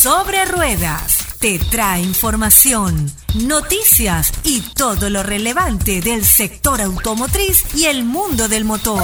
Sobre 0.06 0.46
ruedas 0.46 1.18
te 1.40 1.58
trae 1.58 2.00
información, 2.00 3.12
noticias 3.34 4.32
y 4.44 4.62
todo 4.62 5.10
lo 5.10 5.24
relevante 5.24 6.00
del 6.00 6.24
sector 6.24 6.80
automotriz 6.80 7.74
y 7.74 7.86
el 7.86 8.04
mundo 8.04 8.48
del 8.48 8.66
motor. 8.66 9.02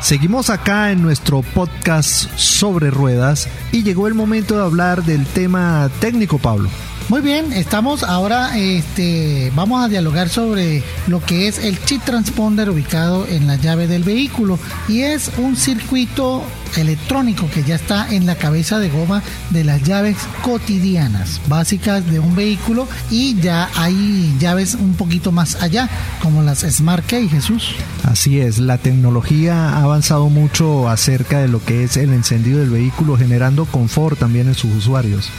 Seguimos 0.00 0.50
acá 0.50 0.92
en 0.92 1.02
nuestro 1.02 1.42
podcast 1.42 2.30
sobre 2.36 2.90
ruedas 2.90 3.48
y 3.72 3.82
llegó 3.82 4.06
el 4.06 4.14
momento 4.14 4.56
de 4.56 4.62
hablar 4.62 5.02
del 5.04 5.26
tema 5.26 5.90
técnico, 6.00 6.38
Pablo. 6.38 6.68
Muy 7.08 7.20
bien, 7.20 7.52
estamos 7.52 8.02
ahora, 8.02 8.58
este, 8.58 9.52
vamos 9.54 9.84
a 9.84 9.88
dialogar 9.88 10.28
sobre 10.28 10.82
lo 11.06 11.20
que 11.20 11.46
es 11.46 11.60
el 11.60 11.80
chip 11.84 12.02
transponder 12.02 12.68
ubicado 12.68 13.28
en 13.28 13.46
la 13.46 13.54
llave 13.54 13.86
del 13.86 14.02
vehículo 14.02 14.58
y 14.88 15.02
es 15.02 15.30
un 15.38 15.54
circuito 15.54 16.42
electrónico 16.76 17.48
que 17.52 17.62
ya 17.62 17.76
está 17.76 18.12
en 18.12 18.26
la 18.26 18.34
cabeza 18.34 18.78
de 18.78 18.90
goma 18.90 19.22
de 19.50 19.64
las 19.64 19.82
llaves 19.82 20.16
cotidianas 20.42 21.40
básicas 21.48 22.08
de 22.10 22.18
un 22.18 22.34
vehículo 22.34 22.88
y 23.10 23.36
ya 23.40 23.70
hay 23.76 24.34
llaves 24.38 24.74
un 24.74 24.94
poquito 24.94 25.32
más 25.32 25.62
allá 25.62 25.88
como 26.22 26.42
las 26.42 26.60
Smart 26.60 27.06
Key, 27.06 27.28
Jesús. 27.28 27.74
Así 28.04 28.40
es, 28.40 28.58
la 28.58 28.78
tecnología 28.78 29.70
ha 29.70 29.82
avanzado 29.82 30.28
mucho 30.28 30.88
acerca 30.88 31.40
de 31.40 31.48
lo 31.48 31.64
que 31.64 31.84
es 31.84 31.96
el 31.96 32.12
encendido 32.12 32.58
del 32.58 32.70
vehículo 32.70 33.16
generando 33.16 33.64
confort 33.64 34.18
también 34.18 34.48
en 34.48 34.54
sus 34.54 34.74
usuarios. 34.74 35.30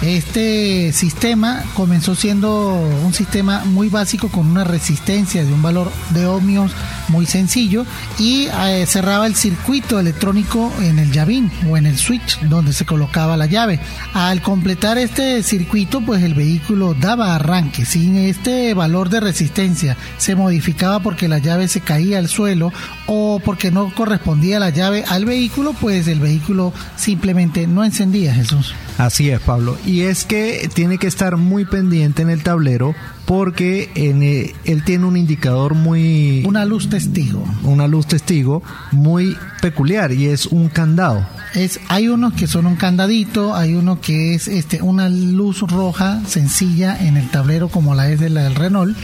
Este 0.03 0.95
sistema 0.95 1.63
comenzó 1.75 2.15
siendo 2.15 2.73
un 2.73 3.13
sistema 3.13 3.65
muy 3.67 3.91
básico 3.91 4.29
con 4.29 4.47
una 4.47 4.65
resistencia 4.65 5.45
de 5.45 5.53
un 5.53 5.61
valor 5.61 5.93
de 6.15 6.25
ohmios 6.25 6.73
muy 7.09 7.27
sencillo 7.27 7.85
y 8.19 8.47
eh, 8.47 8.87
cerraba 8.87 9.27
el 9.27 9.35
circuito 9.35 10.01
electrónico 10.01 10.73
en 10.81 10.99
el 10.99 11.13
llavín 11.13 11.51
o 11.69 11.77
en 11.77 11.85
el 11.85 11.99
switch 11.99 12.41
donde 12.43 12.73
se 12.73 12.87
colocaba 12.87 13.37
la 13.37 13.45
llave. 13.45 13.79
Al 14.15 14.41
completar 14.41 14.97
este 14.97 15.43
circuito, 15.43 16.01
pues 16.01 16.23
el 16.23 16.33
vehículo 16.33 16.95
daba 16.95 17.35
arranque. 17.35 17.85
Sin 17.85 18.17
este 18.17 18.73
valor 18.73 19.11
de 19.11 19.21
resistencia 19.21 19.99
se 20.17 20.35
modificaba 20.35 21.01
porque 21.01 21.29
la 21.29 21.39
llave 21.39 21.69
se 21.69 21.83
caía 21.83 22.19
al 22.19 22.29
suelo 22.29 22.73
o 23.07 23.41
porque 23.45 23.71
no 23.71 23.93
correspondía 23.95 24.59
la 24.61 24.71
llave 24.71 25.05
al 25.09 25.27
vehículo, 25.27 25.75
pues 25.75 26.09
el 26.09 26.21
vehículo 26.21 26.73
simplemente 26.97 27.67
no 27.67 27.85
encendía, 27.85 28.33
Jesús. 28.33 28.75
Así 28.97 29.31
es, 29.31 29.41
Pablo. 29.41 29.79
Y 29.91 30.03
es 30.03 30.25
que 30.25 30.71
tiene 30.73 30.99
que 30.99 31.09
estar 31.09 31.37
muy 31.37 31.65
pendiente 31.65 32.23
en 32.23 32.31
el 32.31 32.45
tablero 32.45 32.95
porque 33.27 33.91
en, 33.97 34.23
eh, 34.23 34.55
él 34.65 34.85
tiene 34.85 35.05
un 35.05 35.17
indicador 35.17 35.75
muy... 35.75 36.45
Una 36.47 36.65
luz 36.65 36.89
testigo. 36.89 37.45
Una 37.65 37.89
luz 37.89 38.07
testigo 38.07 38.63
muy 38.93 39.37
peculiar 39.61 40.13
y 40.13 40.29
es 40.29 40.47
un 40.47 40.69
candado. 40.69 41.27
Es, 41.55 41.81
hay 41.89 42.07
unos 42.07 42.35
que 42.35 42.47
son 42.47 42.67
un 42.67 42.77
candadito, 42.77 43.57
hay 43.57 43.75
uno 43.75 44.01
que 44.01 44.35
es 44.35 44.47
este 44.47 44.81
una 44.81 45.09
luz 45.09 45.63
roja 45.63 46.23
sencilla 46.25 46.97
en 46.97 47.17
el 47.17 47.29
tablero 47.29 47.69
como 47.69 47.97
la 47.97 48.11
es 48.11 48.21
de 48.21 48.31
la 48.31 48.45
del 48.45 48.55
Renault. 48.55 48.97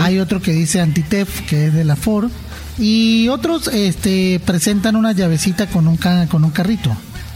Hay 0.00 0.18
otro 0.18 0.42
que 0.42 0.52
dice 0.52 0.80
Antitef, 0.80 1.42
que 1.42 1.66
es 1.66 1.74
de 1.74 1.84
la 1.84 1.94
Ford. 1.94 2.32
Y 2.76 3.28
otros 3.28 3.68
este, 3.68 4.40
presentan 4.44 4.96
una 4.96 5.12
llavecita 5.12 5.68
con 5.68 5.86
un, 5.86 5.96
con 6.28 6.42
un 6.42 6.50
carrito. 6.50 6.90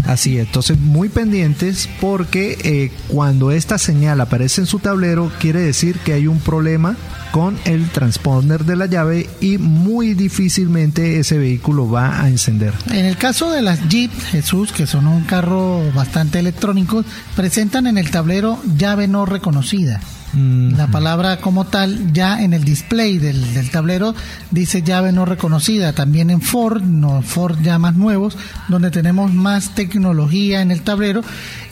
Así, 0.08 0.38
entonces 0.38 0.78
muy 0.78 1.10
pendientes 1.10 1.86
porque 2.00 2.56
eh, 2.64 2.90
cuando 3.08 3.50
esta 3.50 3.76
señal 3.76 4.22
aparece 4.22 4.62
en 4.62 4.66
su 4.66 4.78
tablero 4.78 5.30
quiere 5.38 5.60
decir 5.60 5.98
que 5.98 6.14
hay 6.14 6.26
un 6.26 6.40
problema 6.40 6.96
con 7.30 7.58
el 7.66 7.90
transponder 7.90 8.64
de 8.64 8.76
la 8.76 8.86
llave 8.86 9.28
y 9.42 9.58
muy 9.58 10.14
difícilmente 10.14 11.18
ese 11.18 11.36
vehículo 11.36 11.90
va 11.90 12.22
a 12.22 12.28
encender. 12.30 12.72
En 12.90 13.04
el 13.04 13.18
caso 13.18 13.50
de 13.50 13.60
las 13.60 13.86
Jeep 13.90 14.10
Jesús, 14.30 14.72
que 14.72 14.86
son 14.86 15.06
un 15.06 15.24
carro 15.24 15.82
bastante 15.92 16.38
electrónico, 16.38 17.04
presentan 17.36 17.86
en 17.86 17.98
el 17.98 18.10
tablero 18.10 18.58
llave 18.78 19.08
no 19.08 19.26
reconocida. 19.26 20.00
La 20.34 20.88
palabra 20.88 21.38
como 21.38 21.64
tal 21.64 22.12
ya 22.12 22.42
en 22.42 22.52
el 22.52 22.64
display 22.64 23.18
del, 23.18 23.70
tablero 23.70 24.14
dice 24.50 24.82
llave 24.82 25.12
no 25.12 25.24
reconocida. 25.24 25.92
También 25.92 26.30
en 26.30 26.42
Ford, 26.42 26.82
no 26.82 27.22
Ford 27.22 27.58
ya 27.62 27.78
más 27.78 27.94
nuevos, 27.94 28.36
donde 28.68 28.90
tenemos 28.90 29.32
más 29.32 29.74
tecnología 29.74 30.60
en 30.60 30.70
el 30.70 30.82
tablero, 30.82 31.22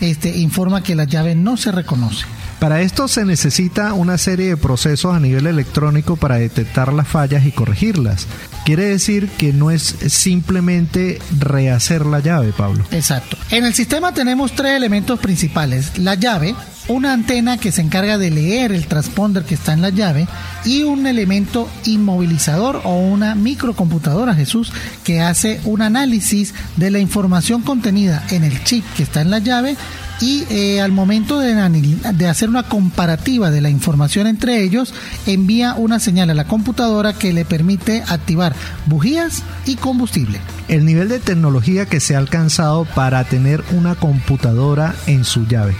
este 0.00 0.38
informa 0.38 0.82
que 0.82 0.94
la 0.94 1.04
llave 1.04 1.34
no 1.34 1.56
se 1.56 1.70
reconoce. 1.70 2.24
Para 2.58 2.80
esto 2.80 3.06
se 3.06 3.26
necesita 3.26 3.92
una 3.92 4.16
serie 4.16 4.48
de 4.48 4.56
procesos 4.56 5.14
a 5.14 5.20
nivel 5.20 5.46
electrónico 5.46 6.16
para 6.16 6.36
detectar 6.36 6.90
las 6.92 7.06
fallas 7.06 7.44
y 7.44 7.52
corregirlas. 7.52 8.26
Quiere 8.64 8.84
decir 8.84 9.28
que 9.28 9.52
no 9.52 9.70
es 9.70 9.94
simplemente 10.08 11.20
rehacer 11.38 12.06
la 12.06 12.20
llave, 12.20 12.54
Pablo. 12.56 12.84
Exacto. 12.92 13.36
En 13.50 13.66
el 13.66 13.74
sistema 13.74 14.14
tenemos 14.14 14.52
tres 14.52 14.72
elementos 14.72 15.20
principales. 15.20 15.98
La 15.98 16.14
llave, 16.14 16.54
una 16.88 17.12
antena 17.12 17.58
que 17.58 17.72
se 17.72 17.82
encarga 17.82 18.18
de 18.18 18.30
leer 18.30 18.72
el 18.72 18.86
transponder 18.86 19.44
que 19.44 19.54
está 19.54 19.72
en 19.72 19.82
la 19.82 19.90
llave 19.90 20.26
y 20.64 20.82
un 20.82 21.06
elemento 21.06 21.68
inmovilizador 21.84 22.80
o 22.84 22.96
una 22.96 23.34
microcomputadora, 23.34 24.34
Jesús, 24.34 24.72
que 25.04 25.20
hace 25.20 25.60
un 25.64 25.82
análisis 25.82 26.54
de 26.76 26.90
la 26.90 26.98
información 26.98 27.62
contenida 27.62 28.24
en 28.30 28.44
el 28.44 28.62
chip 28.64 28.84
que 28.96 29.02
está 29.02 29.20
en 29.20 29.30
la 29.30 29.38
llave 29.38 29.76
y 30.20 30.44
eh, 30.48 30.80
al 30.80 30.92
momento 30.92 31.38
de, 31.38 31.54
de, 31.54 32.28
hacer 32.28 32.48
una 32.48 32.62
comparativa 32.62 33.50
de 33.50 33.60
la 33.60 33.68
información 33.68 34.26
entre 34.26 34.62
ellos, 34.62 34.94
envía 35.26 35.74
una 35.74 36.00
señal 36.00 36.30
a 36.30 36.34
la 36.34 36.46
computadora 36.46 37.12
que 37.12 37.32
le 37.32 37.44
permite 37.44 38.02
activar 38.06 38.54
bujías 38.86 39.42
y 39.66 39.76
combustible. 39.76 40.40
El 40.68 40.86
nivel 40.86 41.08
de 41.08 41.18
tecnología 41.18 41.86
que 41.86 42.00
se 42.00 42.14
ha 42.14 42.18
alcanzado 42.18 42.84
para 42.84 43.24
tener 43.24 43.62
una 43.72 43.94
computadora 43.94 44.94
en 45.06 45.24
su 45.24 45.46
llave. 45.46 45.74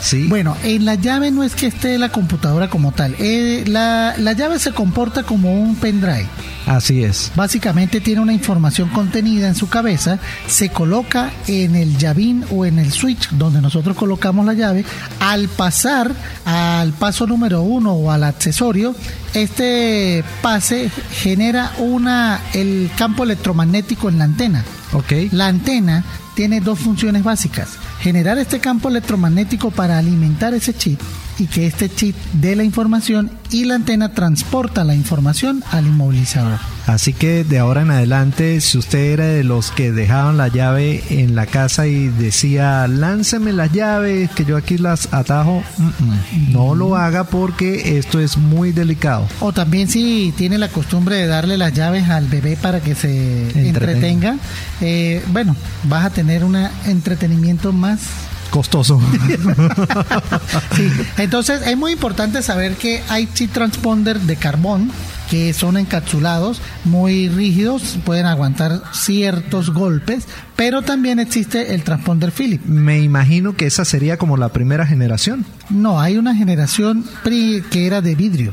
¿Sí? 0.00 0.26
Bueno, 0.28 0.56
en 0.62 0.84
la 0.84 0.94
llave 0.94 1.30
no 1.30 1.42
es 1.42 1.54
que 1.54 1.66
esté 1.66 1.98
la 1.98 2.10
computadora 2.10 2.68
como 2.68 2.92
tal. 2.92 3.14
Eh, 3.18 3.64
la, 3.66 4.14
la 4.18 4.32
llave 4.32 4.58
se 4.58 4.72
comporta 4.72 5.22
como 5.22 5.52
un 5.54 5.76
pendrive. 5.76 6.28
Así 6.66 7.02
es. 7.02 7.32
Básicamente 7.34 8.00
tiene 8.00 8.20
una 8.20 8.32
información 8.32 8.88
contenida 8.90 9.48
en 9.48 9.54
su 9.54 9.68
cabeza, 9.68 10.18
se 10.46 10.68
coloca 10.68 11.30
en 11.46 11.74
el 11.74 11.98
llavín 11.98 12.44
o 12.50 12.64
en 12.64 12.78
el 12.78 12.92
switch 12.92 13.30
donde 13.30 13.60
nosotros 13.60 13.96
colocamos 13.96 14.46
la 14.46 14.54
llave. 14.54 14.84
Al 15.20 15.48
pasar 15.48 16.12
al 16.44 16.92
paso 16.92 17.26
número 17.26 17.62
uno 17.62 17.92
o 17.92 18.10
al 18.10 18.24
accesorio, 18.24 18.94
este 19.34 20.24
pase 20.40 20.90
genera 21.12 21.72
una 21.78 22.40
el 22.52 22.90
campo 22.96 23.24
electromagnético 23.24 24.08
en 24.08 24.18
la 24.18 24.24
antena. 24.24 24.64
Okay. 24.92 25.30
La 25.32 25.46
antena 25.46 26.04
tiene 26.34 26.60
dos 26.60 26.78
funciones 26.78 27.22
básicas. 27.24 27.76
Generar 28.00 28.38
este 28.38 28.60
campo 28.60 28.88
electromagnético 28.88 29.70
para 29.70 29.98
alimentar 29.98 30.54
ese 30.54 30.74
chip 30.74 31.00
y 31.38 31.46
que 31.46 31.66
este 31.66 31.88
chip 31.88 32.16
dé 32.34 32.56
la 32.56 32.64
información 32.64 33.30
y 33.50 33.64
la 33.64 33.76
antena 33.76 34.12
transporta 34.12 34.84
la 34.84 34.94
información 34.94 35.62
al 35.70 35.86
inmovilizador. 35.86 36.58
Así 36.86 37.12
que 37.12 37.44
de 37.44 37.58
ahora 37.58 37.82
en 37.82 37.90
adelante, 37.90 38.60
si 38.60 38.76
usted 38.76 39.12
era 39.12 39.26
de 39.26 39.44
los 39.44 39.70
que 39.70 39.92
dejaban 39.92 40.36
la 40.36 40.48
llave 40.48 41.02
en 41.10 41.34
la 41.34 41.46
casa 41.46 41.86
y 41.86 42.08
decía, 42.08 42.86
lánceme 42.88 43.52
las 43.52 43.72
llaves, 43.72 44.30
que 44.30 44.44
yo 44.44 44.56
aquí 44.56 44.78
las 44.78 45.12
atajo, 45.12 45.62
no 46.50 46.74
lo 46.74 46.96
haga 46.96 47.24
porque 47.24 47.98
esto 47.98 48.18
es 48.18 48.36
muy 48.36 48.72
delicado. 48.72 49.28
O 49.40 49.52
también 49.52 49.88
si 49.88 50.34
tiene 50.36 50.58
la 50.58 50.68
costumbre 50.68 51.16
de 51.16 51.26
darle 51.26 51.56
las 51.56 51.72
llaves 51.72 52.08
al 52.08 52.26
bebé 52.26 52.56
para 52.60 52.80
que 52.80 52.94
se 52.94 53.50
entretenga, 53.68 54.36
eh, 54.80 55.22
bueno, 55.28 55.54
vas 55.84 56.04
a 56.06 56.10
tener 56.10 56.42
un 56.42 56.56
entretenimiento 56.86 57.72
más 57.72 58.00
costoso. 58.50 59.00
Entonces 61.16 61.62
es 61.64 61.76
muy 61.76 61.92
importante 61.92 62.42
saber 62.42 62.74
que 62.74 63.02
hay 63.08 63.26
transponder 63.26 64.20
de 64.20 64.36
carbón 64.36 64.90
que 65.32 65.54
son 65.54 65.78
encapsulados, 65.78 66.60
muy 66.84 67.30
rígidos, 67.30 67.96
pueden 68.04 68.26
aguantar 68.26 68.82
ciertos 68.92 69.70
golpes, 69.70 70.26
pero 70.56 70.82
también 70.82 71.18
existe 71.20 71.74
el 71.74 71.84
transponder 71.84 72.32
Philips. 72.32 72.66
Me 72.66 73.00
imagino 73.00 73.56
que 73.56 73.64
esa 73.64 73.86
sería 73.86 74.18
como 74.18 74.36
la 74.36 74.50
primera 74.50 74.84
generación. 74.86 75.46
No, 75.70 76.02
hay 76.02 76.18
una 76.18 76.34
generación 76.34 77.06
que 77.24 77.86
era 77.86 78.02
de 78.02 78.14
vidrio. 78.14 78.52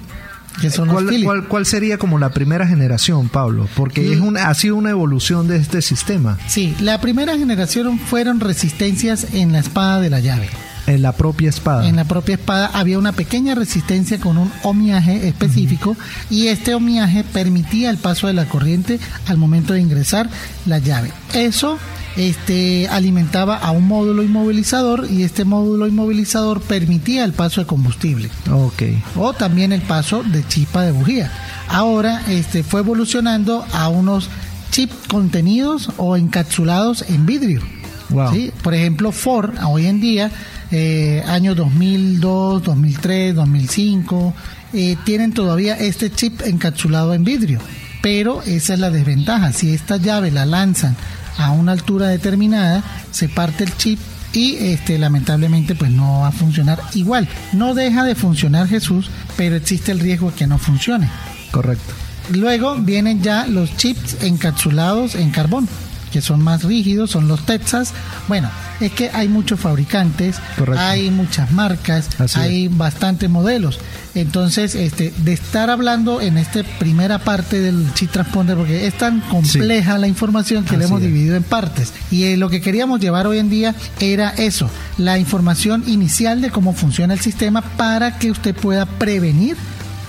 ¿Cuál, 1.49 1.65
sería 1.65 1.97
como 1.97 2.17
la 2.17 2.29
primera 2.29 2.65
generación, 2.65 3.27
Pablo? 3.27 3.67
Porque 3.75 4.13
es 4.13 4.21
una, 4.21 4.47
ha 4.47 4.53
sido 4.53 4.77
una 4.77 4.91
evolución 4.91 5.49
de 5.49 5.57
este 5.57 5.81
sistema. 5.81 6.37
Sí, 6.47 6.73
la 6.79 7.01
primera 7.01 7.37
generación 7.37 7.99
fueron 7.99 8.39
resistencias 8.39 9.33
en 9.33 9.51
la 9.51 9.59
espada 9.59 9.99
de 9.99 10.09
la 10.09 10.21
llave. 10.21 10.47
En 10.89 11.01
la 11.01 11.11
propia 11.11 11.49
espada. 11.49 11.87
En 11.87 11.95
la 11.95 12.05
propia 12.05 12.35
espada 12.35 12.71
había 12.73 12.97
una 12.99 13.11
pequeña 13.11 13.55
resistencia 13.55 14.19
con 14.19 14.37
un 14.37 14.51
omiaje 14.63 15.27
específico 15.27 15.95
y 16.29 16.47
este 16.47 16.73
omiaje 16.73 17.23
permitía 17.23 17.89
el 17.89 17.97
paso 17.97 18.27
de 18.27 18.33
la 18.33 18.45
corriente 18.45 18.99
al 19.27 19.37
momento 19.37 19.73
de 19.73 19.81
ingresar 19.81 20.29
la 20.65 20.79
llave. 20.79 21.11
Eso 21.33 21.77
este, 22.17 22.87
alimentaba 22.89 23.57
a 23.57 23.71
un 23.71 23.87
módulo 23.87 24.23
inmovilizador 24.23 25.07
y 25.09 25.23
este 25.23 25.45
módulo 25.45 25.87
inmovilizador 25.87 26.61
permitía 26.61 27.23
el 27.23 27.33
paso 27.33 27.61
de 27.61 27.67
combustible. 27.67 28.29
Ok. 28.51 28.83
O 29.15 29.33
también 29.33 29.71
el 29.71 29.81
paso 29.81 30.23
de 30.23 30.45
chispa 30.47 30.83
de 30.83 30.91
bujía. 30.91 31.31
Ahora 31.67 32.23
este, 32.27 32.63
fue 32.63 32.81
evolucionando 32.81 33.65
a 33.71 33.89
unos 33.89 34.29
chips 34.71 35.07
contenidos 35.07 35.91
o 35.97 36.17
encapsulados 36.17 37.05
en 37.09 37.25
vidrio. 37.25 37.61
Wow. 38.09 38.33
¿sí? 38.33 38.51
Por 38.63 38.73
ejemplo, 38.73 39.11
Ford 39.11 39.55
hoy 39.65 39.85
en 39.85 39.99
día, 39.99 40.31
eh, 40.71 41.23
año 41.27 41.55
2002, 41.55 42.63
2003, 42.63 43.35
2005, 43.35 44.33
eh, 44.73 44.95
tienen 45.03 45.33
todavía 45.33 45.75
este 45.75 46.11
chip 46.11 46.41
encapsulado 46.41 47.13
en 47.13 47.23
vidrio. 47.23 47.59
Pero 48.01 48.41
esa 48.43 48.73
es 48.73 48.79
la 48.79 48.89
desventaja. 48.89 49.51
Si 49.51 49.73
esta 49.73 49.97
llave 49.97 50.31
la 50.31 50.45
lanzan 50.45 50.95
a 51.37 51.51
una 51.51 51.73
altura 51.73 52.07
determinada, 52.07 52.83
se 53.11 53.29
parte 53.29 53.63
el 53.63 53.75
chip 53.77 53.99
y 54.33 54.55
este 54.57 54.97
lamentablemente 54.99 55.75
pues 55.75 55.91
no 55.91 56.21
va 56.21 56.27
a 56.27 56.31
funcionar 56.31 56.79
igual. 56.93 57.27
No 57.53 57.73
deja 57.73 58.03
de 58.03 58.15
funcionar 58.15 58.67
Jesús, 58.67 59.09
pero 59.37 59.55
existe 59.55 59.91
el 59.91 59.99
riesgo 59.99 60.31
de 60.31 60.37
que 60.37 60.47
no 60.47 60.57
funcione. 60.57 61.09
Correcto. 61.51 61.93
Luego 62.31 62.75
vienen 62.75 63.23
ya 63.23 63.47
los 63.47 63.75
chips 63.77 64.17
encapsulados 64.21 65.15
en 65.15 65.31
carbón, 65.31 65.67
que 66.11 66.21
son 66.21 66.41
más 66.41 66.63
rígidos, 66.63 67.11
son 67.11 67.27
los 67.27 67.45
Texas. 67.45 67.93
Bueno, 68.27 68.49
es 68.79 68.91
que 68.91 69.09
hay 69.13 69.27
muchos 69.27 69.59
fabricantes, 69.59 70.37
Correcto. 70.57 70.81
hay 70.81 71.09
muchas 71.11 71.51
marcas, 71.51 72.09
Así 72.19 72.39
hay 72.39 72.67
bastantes 72.67 73.29
modelos. 73.29 73.79
Entonces, 74.15 74.73
este, 74.75 75.13
de 75.17 75.33
estar 75.33 75.69
hablando 75.69 76.19
en 76.19 76.37
esta 76.37 76.63
primera 76.79 77.19
parte 77.19 77.59
del 77.59 77.93
chip 77.93 78.11
transponder, 78.11 78.57
porque 78.57 78.87
es 78.87 78.97
tan 78.97 79.19
compleja 79.21 79.97
la 79.97 80.07
información 80.07 80.65
que 80.65 80.77
la 80.77 80.85
Así 80.85 80.87
hemos 80.91 81.01
es. 81.01 81.07
dividido 81.07 81.35
en 81.35 81.43
partes. 81.43 81.93
Y 82.09 82.23
eh, 82.23 82.37
lo 82.37 82.49
que 82.49 82.59
queríamos 82.61 82.99
llevar 82.99 83.27
hoy 83.27 83.37
en 83.37 83.49
día 83.49 83.75
era 83.99 84.29
eso, 84.31 84.69
la 84.97 85.19
información 85.19 85.83
inicial 85.87 86.41
de 86.41 86.49
cómo 86.49 86.73
funciona 86.73 87.13
el 87.13 87.19
sistema 87.19 87.61
para 87.61 88.17
que 88.17 88.31
usted 88.31 88.55
pueda 88.55 88.85
prevenir 88.85 89.55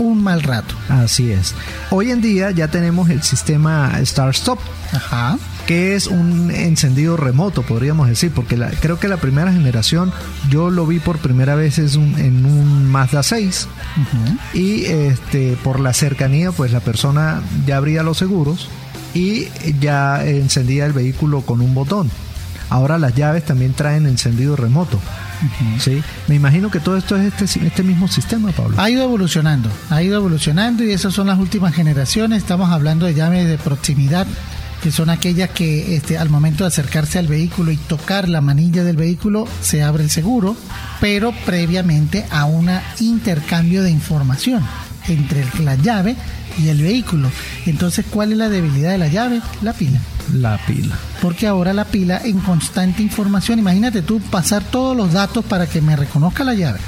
un 0.01 0.23
mal 0.23 0.43
rato. 0.43 0.75
Así 0.89 1.31
es. 1.31 1.55
Hoy 1.91 2.11
en 2.11 2.21
día 2.21 2.51
ya 2.51 2.69
tenemos 2.69 3.09
el 3.11 3.23
sistema 3.23 3.93
Start 4.05 4.35
Stop, 4.35 4.59
Ajá. 4.93 5.39
que 5.67 5.95
es 5.95 6.07
un 6.09 6.51
encendido 6.51 7.17
remoto, 7.17 7.63
podríamos 7.63 8.09
decir, 8.09 8.33
porque 8.35 8.57
la- 8.57 8.71
creo 8.71 8.99
que 8.99 9.09
la 9.09 9.19
primera 9.19 9.53
generación 9.53 10.13
yo 10.49 10.71
lo 10.71 10.87
vi 10.87 10.99
por 10.99 11.19
primera 11.19 11.55
vez 11.55 11.79
es 11.79 11.95
un- 11.97 12.19
en 12.19 12.45
un 12.45 12.91
Mazda 12.91 13.23
6 13.23 13.69
Ujú. 13.97 14.59
y 14.59 14.85
este 14.87 15.57
por 15.63 15.79
la 15.81 15.93
cercanía 15.93 16.51
pues 16.51 16.73
la 16.73 16.81
persona 16.81 17.41
ya 17.67 17.77
abría 17.77 18.03
los 18.03 18.19
seguros 18.19 18.69
y 19.15 19.47
ya 19.81 20.25
encendía 20.27 20.87
el 20.87 20.93
vehículo 20.93 21.43
con 21.43 21.61
un 21.61 21.75
botón. 21.75 22.11
Ahora 22.69 22.99
las 22.99 23.15
llaves 23.15 23.45
también 23.45 23.75
traen 23.75 24.07
encendido 24.07 24.55
remoto. 24.57 24.99
¿Sí? 25.79 26.03
Me 26.29 26.35
imagino 26.35 26.71
que 26.71 26.81
todo 26.81 26.97
esto 26.97 27.17
es 27.17 27.33
este, 27.33 27.67
este 27.67 27.83
mismo 27.83 28.09
sistema, 28.09 28.51
Pablo. 28.53 28.81
Ha 28.81 28.91
ido 28.91 29.05
evolucionando, 29.05 29.71
ha 29.91 30.03
ido 30.03 30.17
evolucionando 30.17 30.85
y 30.85 30.93
esas 30.93 31.15
son 31.15 31.27
las 31.27 31.39
últimas 31.39 31.75
generaciones. 31.75 32.43
Estamos 32.43 32.71
hablando 32.71 33.07
de 33.07 33.15
llaves 33.15 33.49
de 33.49 33.59
proximidad, 33.59 34.27
que 34.83 34.91
son 34.91 35.11
aquellas 35.11 35.51
que 35.51 35.97
este, 35.97 36.19
al 36.19 36.31
momento 36.31 36.65
de 36.65 36.69
acercarse 36.69 37.19
al 37.19 37.27
vehículo 37.27 37.71
y 37.71 37.77
tocar 37.77 38.29
la 38.29 38.41
manilla 38.41 38.85
del 38.85 38.97
vehículo 38.97 39.47
se 39.63 39.83
abre 39.83 40.05
el 40.05 40.11
seguro, 40.11 40.57
pero 41.01 41.33
previamente 41.45 42.27
a 42.31 42.47
un 42.47 42.71
intercambio 43.01 43.83
de 43.83 43.91
información 43.91 44.63
entre 45.09 45.45
la 45.63 45.75
llave 45.77 46.17
y 46.59 46.69
el 46.69 46.83
vehículo. 46.83 47.31
Entonces, 47.67 48.05
¿cuál 48.11 48.33
es 48.33 48.39
la 48.39 48.49
debilidad 48.49 48.91
de 48.91 48.99
la 48.99 49.09
llave? 49.09 49.41
La 49.63 49.73
pila. 49.73 50.01
La 50.35 50.59
pila. 50.67 50.97
Porque 51.21 51.47
ahora 51.47 51.73
la 51.73 51.85
pila 51.85 52.21
en 52.25 52.39
constante 52.41 53.03
información, 53.03 53.59
imagínate 53.59 54.03
tú 54.03 54.21
pasar 54.21 54.63
todos 54.63 54.97
los 54.97 55.13
datos 55.13 55.45
para 55.45 55.67
que 55.67 55.81
me 55.81 55.97
reconozca 55.97 56.45
la 56.45 56.55
llave, 56.55 56.79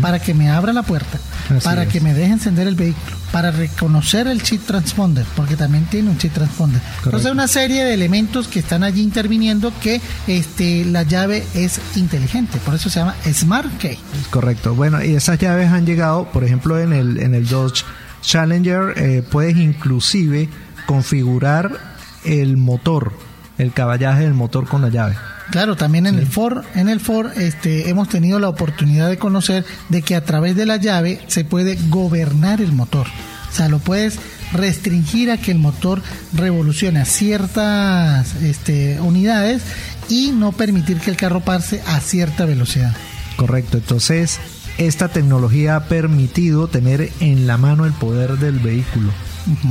para 0.00 0.18
que 0.18 0.34
me 0.34 0.50
abra 0.50 0.72
la 0.72 0.82
puerta, 0.82 1.18
Así 1.48 1.64
para 1.64 1.84
es. 1.84 1.88
que 1.88 2.00
me 2.00 2.12
deje 2.14 2.32
encender 2.32 2.66
el 2.66 2.74
vehículo, 2.74 3.16
para 3.32 3.52
reconocer 3.52 4.26
el 4.26 4.42
chip 4.42 4.66
transponder, 4.66 5.24
porque 5.36 5.56
también 5.56 5.84
tiene 5.84 6.10
un 6.10 6.18
chip 6.18 6.32
transponder. 6.32 6.82
Entonces 7.04 7.30
una 7.30 7.46
serie 7.48 7.84
de 7.84 7.94
elementos 7.94 8.48
que 8.48 8.58
están 8.58 8.82
allí 8.82 9.02
interviniendo 9.02 9.72
que 9.80 10.00
este 10.26 10.84
la 10.84 11.04
llave 11.04 11.44
es 11.54 11.80
inteligente, 11.94 12.58
por 12.64 12.74
eso 12.74 12.90
se 12.90 12.98
llama 12.98 13.14
Smart 13.32 13.70
Key. 13.78 13.98
Correcto. 14.30 14.74
Bueno, 14.74 15.02
y 15.02 15.14
esas 15.14 15.38
llaves 15.38 15.70
han 15.70 15.86
llegado, 15.86 16.24
por 16.32 16.44
ejemplo, 16.44 16.78
en 16.80 16.92
el, 16.92 17.18
en 17.18 17.34
el 17.34 17.46
Dodge 17.46 17.84
Challenger, 18.22 18.94
eh, 18.96 19.22
puedes 19.28 19.56
inclusive 19.56 20.48
configurar 20.86 21.78
el 22.24 22.56
motor, 22.56 23.12
el 23.58 23.72
caballaje 23.72 24.22
del 24.24 24.34
motor 24.34 24.66
con 24.68 24.82
la 24.82 24.88
llave. 24.88 25.16
Claro, 25.50 25.74
también 25.76 26.06
en 26.06 26.18
el 26.18 26.26
Ford, 26.26 26.64
en 26.76 26.88
el 26.88 27.00
Ford 27.00 27.36
este, 27.36 27.90
hemos 27.90 28.08
tenido 28.08 28.38
la 28.38 28.48
oportunidad 28.48 29.08
de 29.08 29.18
conocer 29.18 29.64
de 29.88 30.02
que 30.02 30.14
a 30.14 30.24
través 30.24 30.54
de 30.54 30.64
la 30.64 30.76
llave 30.76 31.20
se 31.26 31.44
puede 31.44 31.76
gobernar 31.88 32.60
el 32.60 32.72
motor. 32.72 33.08
O 33.50 33.52
sea, 33.52 33.68
lo 33.68 33.80
puedes 33.80 34.18
restringir 34.52 35.30
a 35.30 35.38
que 35.38 35.50
el 35.50 35.58
motor 35.58 36.02
revolucione 36.32 37.00
a 37.00 37.04
ciertas 37.04 38.34
este, 38.36 39.00
unidades 39.00 39.62
y 40.08 40.30
no 40.30 40.52
permitir 40.52 40.98
que 40.98 41.10
el 41.10 41.16
carro 41.16 41.40
pase 41.40 41.82
a 41.86 41.98
cierta 42.00 42.44
velocidad. 42.44 42.94
Correcto. 43.36 43.78
Entonces, 43.78 44.38
esta 44.80 45.08
tecnología 45.08 45.76
ha 45.76 45.84
permitido 45.84 46.66
tener 46.66 47.12
en 47.20 47.46
la 47.46 47.58
mano 47.58 47.84
el 47.84 47.92
poder 47.92 48.38
del 48.38 48.58
vehículo 48.58 49.12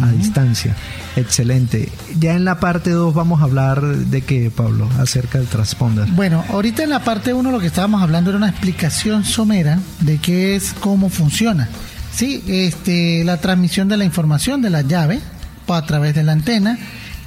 a 0.04 0.12
distancia. 0.12 0.76
Excelente. 1.16 1.90
Ya 2.20 2.34
en 2.34 2.46
la 2.46 2.60
parte 2.60 2.92
2 2.92 3.14
vamos 3.14 3.42
a 3.42 3.46
hablar 3.46 3.82
de 3.82 4.22
qué, 4.22 4.52
Pablo, 4.52 4.88
acerca 5.00 5.40
del 5.40 5.48
transponder. 5.48 6.08
Bueno, 6.10 6.44
ahorita 6.50 6.84
en 6.84 6.90
la 6.90 7.04
parte 7.04 7.34
1 7.34 7.52
lo 7.52 7.60
que 7.60 7.68
estábamos 7.68 8.02
hablando 8.02 8.30
era 8.30 8.38
una 8.38 8.50
explicación 8.50 9.26
somera 9.26 9.80
de 10.02 10.18
qué 10.18 10.56
es, 10.56 10.74
cómo 10.80 11.10
funciona. 11.10 11.70
Sí, 12.12 12.44
este, 12.48 13.24
la 13.24 13.38
transmisión 13.38 13.88
de 13.88 13.98
la 13.98 14.06
información 14.06 14.62
de 14.62 14.70
la 14.70 14.82
llave 14.82 15.22
a 15.68 15.86
través 15.86 16.16
de 16.16 16.24
la 16.24 16.34
antena 16.34 16.78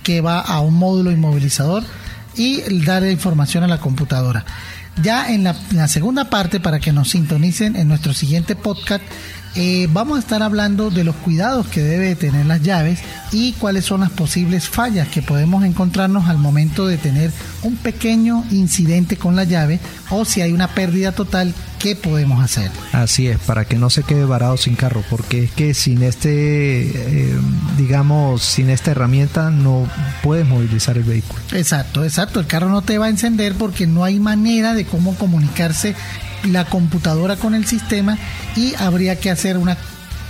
que 0.02 0.20
va 0.20 0.40
a 0.40 0.60
un 0.60 0.74
módulo 0.74 1.10
inmovilizador 1.10 1.84
y 2.34 2.60
dar 2.84 3.04
información 3.04 3.64
a 3.64 3.68
la 3.68 3.78
computadora. 3.78 4.44
Ya 5.00 5.32
en 5.32 5.44
la, 5.44 5.54
segunda 5.88 6.28
parte, 6.28 6.60
para 6.60 6.78
que 6.78 6.92
nos 6.92 7.10
sintonicen 7.10 7.76
en 7.76 7.88
nuestro 7.88 8.12
siguiente 8.12 8.56
podcast, 8.56 9.02
eh, 9.54 9.86
vamos 9.92 10.16
a 10.16 10.20
estar 10.20 10.42
hablando 10.42 10.90
de 10.90 11.04
los 11.04 11.14
cuidados 11.16 11.66
que 11.66 11.82
debe 11.82 12.14
tener 12.14 12.46
las 12.46 12.62
llaves 12.62 13.00
y 13.32 13.52
cuáles 13.54 13.84
son 13.84 14.00
las 14.00 14.10
posibles 14.10 14.68
fallas 14.68 15.08
que 15.08 15.20
podemos 15.20 15.64
encontrarnos 15.64 16.28
al 16.28 16.38
momento 16.38 16.86
de 16.86 16.96
tener 16.96 17.30
un 17.62 17.76
pequeño 17.76 18.44
incidente 18.50 19.16
con 19.16 19.36
la 19.36 19.44
llave 19.44 19.78
o 20.10 20.24
si 20.24 20.40
hay 20.40 20.52
una 20.52 20.68
pérdida 20.68 21.12
total, 21.12 21.54
¿qué 21.78 21.96
podemos 21.96 22.42
hacer? 22.42 22.70
Así 22.92 23.28
es, 23.28 23.38
para 23.38 23.64
que 23.64 23.76
no 23.76 23.90
se 23.90 24.02
quede 24.02 24.24
varado 24.24 24.56
sin 24.56 24.74
carro, 24.74 25.02
porque 25.10 25.44
es 25.44 25.50
que 25.50 25.74
sin 25.74 26.02
este, 26.02 26.30
eh, 26.30 27.36
digamos, 27.76 28.42
sin 28.42 28.70
esta 28.70 28.92
herramienta 28.92 29.50
no 29.50 29.88
puedes 30.22 30.46
movilizar 30.46 30.96
el 30.96 31.04
vehículo. 31.04 31.40
Exacto, 31.52 32.04
exacto. 32.04 32.40
El 32.40 32.46
carro 32.46 32.68
no 32.68 32.82
te 32.82 32.98
va 32.98 33.06
a 33.06 33.10
encender 33.10 33.54
porque 33.54 33.86
no 33.86 34.04
hay 34.04 34.18
manera 34.18 34.74
de 34.74 34.84
cómo 34.84 35.14
comunicarse 35.16 35.94
la 36.44 36.64
computadora 36.64 37.36
con 37.36 37.54
el 37.54 37.66
sistema 37.66 38.18
y 38.56 38.74
habría 38.74 39.18
que 39.18 39.30
hacer 39.30 39.56
una, 39.56 39.76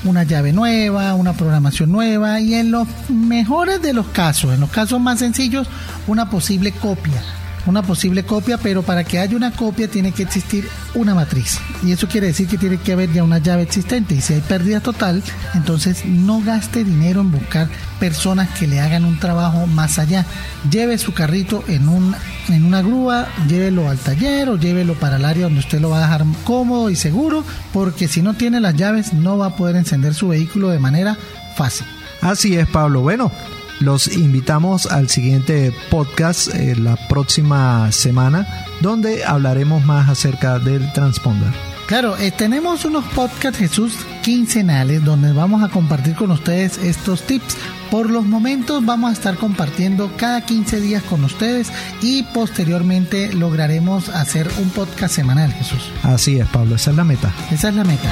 una 0.05 0.25
llave 0.25 0.53
nueva, 0.53 1.15
una 1.15 1.33
programación 1.33 1.91
nueva 1.91 2.41
y 2.41 2.55
en 2.55 2.71
los 2.71 2.87
mejores 3.09 3.81
de 3.83 3.93
los 3.93 4.07
casos, 4.09 4.53
en 4.55 4.61
los 4.61 4.71
casos 4.71 5.01
más 5.01 5.19
sencillos, 5.19 5.69
una 6.07 6.31
posible 6.31 6.73
copia. 6.73 7.23
Una 7.65 7.83
posible 7.83 8.25
copia, 8.25 8.59
pero 8.59 8.83
para 8.83 9.05
que 9.05 9.19
haya 9.19 9.37
una 9.37 9.53
copia 9.53 9.89
tiene 9.89 10.13
que 10.13 10.25
existir 10.25 10.69
una 10.95 11.15
matriz. 11.15 11.59
Y 11.85 11.93
eso 11.93 12.09
quiere 12.09 12.29
decir 12.29 12.49
que 12.49 12.59
tiene 12.59 12.79
que 12.79 12.93
haber 12.93 13.13
ya 13.13 13.23
una 13.23 13.39
llave 13.39 13.63
existente. 13.63 14.15
Y 14.15 14.21
si 14.21 14.35
hay 14.35 14.41
pérdida 14.41 14.81
total, 14.81 15.23
entonces 15.55 16.05
no 16.05 16.41
gaste 16.41 16.83
dinero 16.83 17.21
en 17.21 17.31
buscar 17.31 17.69
personas 18.01 18.49
que 18.59 18.67
le 18.67 18.81
hagan 18.81 19.05
un 19.05 19.21
trabajo 19.21 19.67
más 19.69 20.01
allá. 20.01 20.27
Lleve 20.71 20.99
su 20.99 21.15
carrito 21.15 21.63
en, 21.69 21.89
un, 21.89 22.17
en 22.49 22.65
una 22.65 22.83
grúa, 22.83 23.29
llévelo 23.47 23.89
al 23.89 23.99
taller 23.99 24.49
o 24.49 24.57
llévelo 24.57 24.95
para 24.95 25.17
el 25.17 25.25
área 25.25 25.45
donde 25.45 25.61
usted 25.61 25.81
lo 25.81 25.91
va 25.91 25.99
a 25.99 26.03
dejar 26.03 26.25
cómodo 26.45 26.91
y 26.91 26.97
seguro, 26.97 27.45
porque 27.73 28.09
si 28.09 28.23
no 28.23 28.35
tiene 28.35 28.61
las 28.61 28.75
llaves 28.75 29.13
no 29.13 29.39
va 29.39 29.47
a 29.47 29.57
poder 29.57 29.77
encender 29.77 30.15
su 30.15 30.29
vehículo 30.29 30.71
de 30.71 30.81
manera 30.81 31.17
fácil. 31.57 31.87
Así 32.21 32.57
es, 32.57 32.67
Pablo. 32.69 33.03
Bueno, 33.03 33.31
los 33.83 34.07
invitamos 34.09 34.87
al 34.87 35.09
siguiente 35.09 35.75
podcast 35.91 36.55
eh, 36.55 36.77
la 36.77 36.97
próxima 37.09 37.91
semana, 37.91 38.47
donde 38.81 39.25
hablaremos 39.25 39.85
más 39.85 40.09
acerca 40.09 40.59
del 40.59 40.93
transponder. 40.93 41.53
Claro, 41.87 42.17
eh, 42.17 42.31
tenemos 42.31 42.85
unos 42.85 43.05
podcasts 43.07 43.59
Jesús 43.59 43.95
quincenales 44.23 45.05
donde 45.05 45.33
vamos 45.33 45.63
a 45.63 45.69
compartir 45.69 46.15
con 46.15 46.31
ustedes 46.31 46.79
estos 46.79 47.23
tips. 47.23 47.57
Por 47.91 48.09
los 48.09 48.25
momentos 48.25 48.85
vamos 48.87 49.11
a 49.11 49.13
estar 49.13 49.37
compartiendo 49.37 50.11
cada 50.17 50.41
15 50.41 50.81
días 50.81 51.03
con 51.03 51.25
ustedes 51.25 51.71
y 52.01 52.23
posteriormente 52.23 53.33
lograremos 53.35 54.09
hacer 54.09 54.49
un 54.59 54.71
podcast 54.71 55.15
semanal, 55.15 55.53
Jesús. 55.53 55.91
Así 56.03 56.39
es, 56.39 56.47
Pablo, 56.49 56.77
esa 56.77 56.93
es 56.93 56.97
la 56.97 57.05
meta. 57.05 57.35
Esa 57.51 57.69
es 57.69 57.75
la 57.75 57.85
meta. 57.85 58.11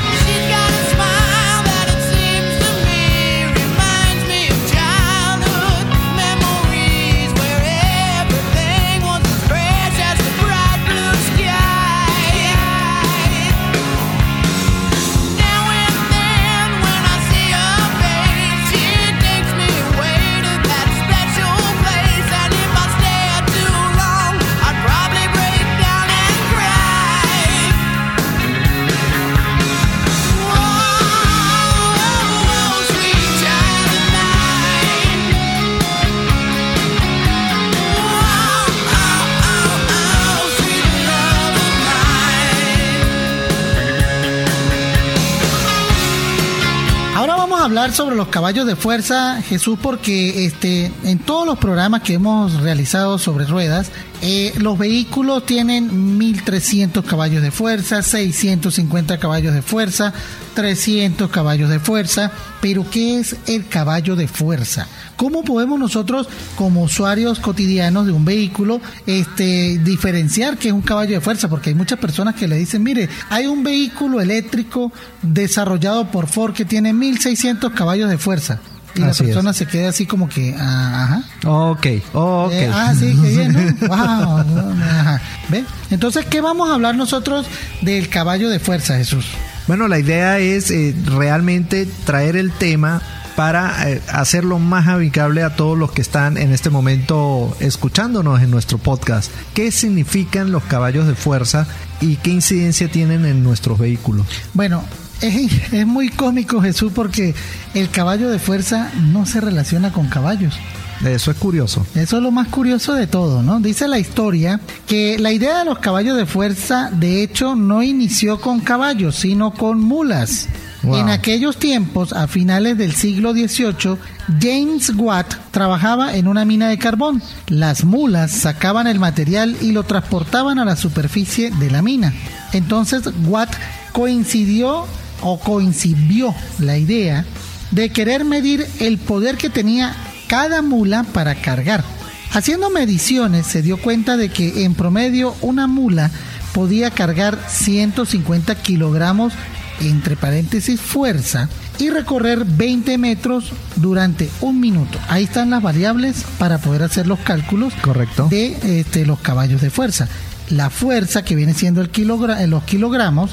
Hablar 47.61 47.92
sobre 47.92 48.16
los 48.16 48.29
caballos 48.29 48.66
de 48.66 48.77
fuerza, 48.77 49.42
Jesús, 49.42 49.79
porque 49.83 50.46
este, 50.46 50.90
en 51.05 51.18
todos 51.18 51.46
los 51.46 51.59
programas 51.59 52.03
que 52.03 52.14
hemos 52.14 52.61
realizado 52.61 53.18
sobre 53.18 53.44
ruedas, 53.44 53.90
eh, 54.23 54.53
los 54.59 54.77
vehículos 54.77 55.47
tienen 55.47 56.19
1300 56.19 57.05
caballos 57.05 57.43
de 57.43 57.51
fuerza, 57.51 58.03
650 58.03 59.19
caballos 59.19 59.55
de 59.55 59.63
fuerza, 59.63 60.13
300 60.55 61.31
caballos 61.31 61.71
de 61.71 61.81
fuerza. 61.81 62.31
Pero, 62.61 62.89
¿qué 62.91 63.19
es 63.19 63.37
el 63.47 63.67
caballo 63.67 64.17
de 64.17 64.29
fuerza? 64.29 64.87
¿Cómo 65.17 65.43
podemos 65.43 65.79
nosotros, 65.79 66.29
como 66.57 66.83
usuarios 66.83 67.41
cotidianos 67.41 68.07
de 68.07 68.13
un 68.13 68.27
vehículo, 68.27 68.81
este, 69.07 69.79
diferenciar 69.79 70.59
qué 70.59 70.69
es 70.69 70.75
un 70.75 70.83
caballo 70.83 71.15
de 71.15 71.21
fuerza? 71.23 71.49
Porque 71.49 71.71
hay 71.71 71.75
muchas 71.75 71.99
personas 71.99 72.35
que 72.35 72.47
le 72.47 72.57
dicen, 72.57 72.83
mire, 72.83 73.09
hay 73.31 73.47
un 73.47 73.63
vehículo 73.63 74.21
eléctrico 74.21 74.93
desarrollado 75.23 76.11
por 76.11 76.27
Ford 76.27 76.53
que 76.53 76.67
tiene 76.67 76.93
1600 76.93 77.73
caballos 77.73 78.11
de 78.11 78.19
fuerza. 78.19 78.61
Y 78.94 79.03
Así 79.03 79.03
la 79.03 79.11
es. 79.11 79.18
persona 79.35 79.53
se 79.53 79.66
queda 79.66 79.88
así 79.90 80.07
como 80.07 80.29
que, 80.29 80.55
ah, 80.59 81.05
ajá. 81.05 81.48
Ok, 81.48 81.87
ok. 82.12 82.53
Eh, 82.53 82.70
ah, 82.72 82.94
sí, 82.98 83.16
qué 83.22 83.29
bien, 83.29 83.53
¿no? 83.53 83.88
Wow, 83.88 84.44
ajá. 84.83 85.20
¿Ve? 85.48 85.64
Entonces, 85.90 86.26
¿qué 86.26 86.40
vamos 86.40 86.70
a 86.70 86.74
hablar 86.74 86.96
nosotros 86.96 87.46
del 87.83 88.09
caballo 88.09 88.48
de 88.50 88.59
fuerza, 88.59 88.96
Jesús? 88.96 89.26
Bueno, 89.66 89.87
la 89.88 89.98
idea 89.98 90.38
es 90.38 90.70
eh, 90.70 90.94
realmente 91.07 91.87
traer 92.05 92.37
el 92.37 92.50
tema 92.53 93.00
para 93.37 93.88
eh, 93.88 94.03
hacerlo 94.12 94.59
más 94.59 94.88
amigable 94.88 95.42
a 95.42 95.55
todos 95.57 95.79
los 95.79 95.92
que 95.92 96.03
están 96.03 96.37
en 96.37 96.53
este 96.53 96.68
momento 96.68 97.57
escuchándonos 97.61 98.42
en 98.42 98.50
nuestro 98.50 98.79
podcast. 98.79 99.31
¿Qué 99.55 99.70
significan 99.70 100.50
los 100.53 100.62
caballos 100.64 101.07
de 101.07 101.14
fuerza 101.14 101.66
y 102.00 102.16
qué 102.16 102.31
incidencia 102.31 102.90
tienen 102.90 103.24
en 103.24 103.42
nuestros 103.42 103.79
vehículos? 103.79 104.26
Bueno, 104.53 104.83
es, 105.21 105.73
es 105.73 105.87
muy 105.87 106.09
cómico, 106.09 106.61
Jesús, 106.61 106.93
porque 106.95 107.35
el 107.75 107.91
caballo 107.91 108.31
de 108.31 108.39
fuerza 108.39 108.91
no 109.13 109.27
se 109.27 109.41
relaciona 109.41 109.93
con 109.93 110.09
caballos. 110.09 110.59
Eso 111.05 111.31
es 111.31 111.37
curioso. 111.39 111.87
Eso 111.95 112.19
es 112.19 112.23
lo 112.23 112.31
más 112.31 112.49
curioso 112.49 112.95
de 112.95 113.07
todo, 113.07 113.43
¿no? 113.43 113.61
Dice 113.61 113.89
la 113.89 113.99
historia 113.99 114.61
que 114.87 115.19
la 115.19 115.33
idea 115.33 115.59
de 115.59 115.65
los 115.65 115.79
caballos 115.79 116.17
de 116.17 116.27
fuerza, 116.27 116.91
de 116.93 117.23
hecho, 117.23 117.57
no 117.57 117.83
inició 117.83 118.41
con 118.41 118.61
caballos, 118.61 119.17
sino 119.17 119.53
con 119.53 119.81
mulas. 119.81 120.49
Wow. 120.83 120.97
En 120.97 121.09
aquellos 121.09 121.59
tiempos, 121.59 122.13
a 122.13 122.27
finales 122.27 122.77
del 122.77 122.95
siglo 122.95 123.33
XVIII, 123.33 123.97
James 124.41 124.93
Watt 124.97 125.35
trabajaba 125.51 126.15
en 126.17 126.29
una 126.29 126.45
mina 126.45 126.69
de 126.69 126.79
carbón. 126.79 127.23
Las 127.49 127.85
mulas 127.85 128.31
sacaban 128.31 128.87
el 128.87 128.99
material 128.99 129.57
y 129.61 129.73
lo 129.73 129.85
transportaban 129.85 130.59
a 130.59 130.65
la 130.65 130.77
superficie 130.77 131.51
de 131.51 131.71
la 131.71 131.83
mina. 131.83 132.15
Entonces 132.53 133.03
Watt 133.27 133.55
coincidió 133.93 134.87
o 135.23 135.39
coincidió 135.39 136.35
la 136.59 136.77
idea 136.79 137.25
de 137.71 137.91
querer 137.91 138.25
medir 138.25 138.67
el 138.81 138.99
poder 138.99 139.37
que 139.37 139.51
tenía 139.51 139.95
cada 140.29 140.63
mula 140.63 141.05
para 141.05 141.35
cargar. 141.37 141.85
Haciendo 142.33 142.71
mediciones 142.71 143.47
se 143.47 143.63
dio 143.63 143.77
cuenta 143.77 144.17
de 144.17 144.29
que 144.29 144.65
en 144.65 144.75
promedio 144.75 145.35
una 145.41 145.67
mula 145.67 146.11
podía 146.53 146.91
cargar 146.91 147.39
150 147.49 148.55
kilogramos, 148.57 149.33
entre 149.81 150.17
paréntesis 150.17 150.81
fuerza, 150.81 151.49
y 151.79 151.91
recorrer 151.91 152.45
20 152.45 152.99
metros 152.99 153.53
durante 153.77 154.29
un 154.43 154.61
minuto. 154.61 154.99
Ahí 155.09 155.25
están 155.25 155.51
las 155.51 155.63
variables 155.63 156.25
para 156.39 156.59
poder 156.59 156.83
hacer 156.83 157.07
los 157.07 157.19
cálculos 157.21 157.73
Correcto. 157.81 158.29
de 158.29 158.81
este, 158.81 159.07
los 159.07 159.21
caballos 159.21 159.61
de 159.63 159.71
fuerza. 159.71 160.07
La 160.51 160.69
fuerza, 160.71 161.25
que 161.25 161.35
viene 161.37 161.55
siendo 161.55 161.81
el 161.81 161.91
kilogra- 161.91 162.45
los 162.47 162.65
kilogramos, 162.65 163.31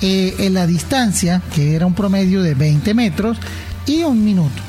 eh, 0.00 0.34
en 0.38 0.54
la 0.54 0.66
distancia, 0.66 1.42
que 1.54 1.74
era 1.74 1.86
un 1.86 1.94
promedio 1.94 2.42
de 2.42 2.54
20 2.54 2.94
metros, 2.94 3.38
y 3.86 4.02
un 4.02 4.24
minuto. 4.24 4.62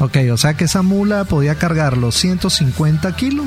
Ok, 0.00 0.18
o 0.32 0.36
sea 0.36 0.54
que 0.54 0.64
esa 0.64 0.82
mula 0.82 1.24
podía 1.24 1.56
cargar 1.56 1.96
los 1.96 2.14
150 2.14 3.14
kilos 3.16 3.46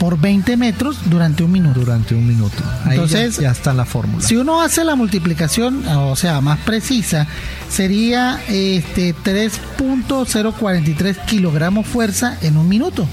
por 0.00 0.18
20 0.18 0.56
metros 0.56 0.96
durante 1.10 1.44
un 1.44 1.52
minuto. 1.52 1.78
durante 1.78 2.14
un 2.14 2.26
minuto. 2.26 2.56
Ahí 2.84 2.92
Entonces, 2.92 3.36
ya, 3.36 3.42
ya 3.42 3.50
está 3.50 3.74
la 3.74 3.84
fórmula. 3.84 4.26
Si 4.26 4.34
uno 4.34 4.62
hace 4.62 4.82
la 4.82 4.96
multiplicación, 4.96 5.86
o 5.86 6.16
sea, 6.16 6.40
más 6.40 6.58
precisa, 6.60 7.26
sería 7.68 8.40
este 8.48 9.14
3.043 9.14 11.24
kilogramos 11.26 11.86
fuerza 11.86 12.38
en 12.40 12.56
un 12.56 12.68
minuto. 12.68 13.06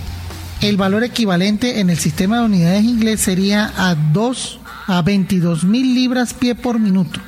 El 0.61 0.77
valor 0.77 1.03
equivalente 1.03 1.81
en 1.81 1.89
el 1.89 1.99
sistema 1.99 2.39
de 2.39 2.45
unidades 2.45 2.83
inglés 2.83 3.19
sería 3.19 3.71
a 3.77 3.93
2 3.93 4.59
a 4.87 5.01
22 5.01 5.65
mil 5.65 5.93
libras 5.93 6.33
pie 6.33 6.55
por 6.55 6.79
minuto. 6.79 7.19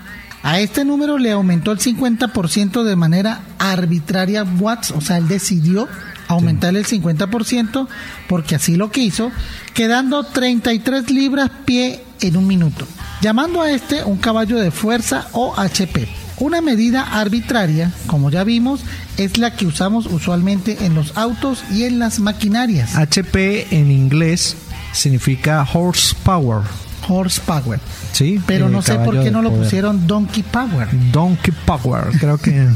A 0.42 0.60
este 0.60 0.86
número 0.86 1.18
le 1.18 1.32
aumentó 1.32 1.72
el 1.72 1.80
50% 1.80 2.84
de 2.84 2.96
manera 2.96 3.42
arbitraria 3.58 4.44
Watts, 4.44 4.92
o 4.92 5.02
sea, 5.02 5.18
él 5.18 5.28
decidió 5.28 5.88
aumentar 6.28 6.76
el 6.76 6.86
50% 6.86 7.88
porque 8.28 8.56
así 8.56 8.76
lo 8.76 8.92
quiso, 8.92 9.32
quedando 9.74 10.24
33 10.24 11.10
libras 11.10 11.50
pie 11.66 12.04
en 12.22 12.38
un 12.38 12.48
minuto, 12.48 12.88
llamando 13.22 13.62
a 13.62 13.72
este 13.72 14.04
un 14.04 14.18
caballo 14.18 14.60
de 14.60 14.72
fuerza 14.72 15.28
o 15.34 15.54
HP. 15.58 16.08
Una 16.38 16.62
medida 16.62 17.02
arbitraria, 17.02 17.92
como 18.08 18.30
ya 18.30 18.46
vimos, 18.46 18.82
es 19.18 19.38
la 19.38 19.56
que 19.56 19.66
usamos 19.66 20.06
usualmente 20.06 20.86
en 20.86 20.96
los 20.96 21.18
autos 21.18 21.64
y 21.70 21.84
en 21.84 22.00
las 22.00 22.20
maquinarias. 22.20 22.96
HP 22.96 23.76
en 23.76 23.92
inglés 23.92 24.56
significa 24.94 25.68
horsepower. 25.74 26.62
Horsepower. 27.10 27.80
Sí, 28.12 28.40
Pero 28.46 28.70
no 28.70 28.82
sé 28.82 28.96
por 28.96 29.22
qué 29.22 29.32
no 29.32 29.42
lo 29.42 29.50
poder. 29.50 29.64
pusieron 29.64 30.06
Donkey 30.08 30.44
Power. 30.44 30.88
Donkey 31.12 31.54
Power, 31.66 32.04
creo 32.20 32.38
que. 32.38 32.68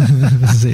sí. 0.60 0.72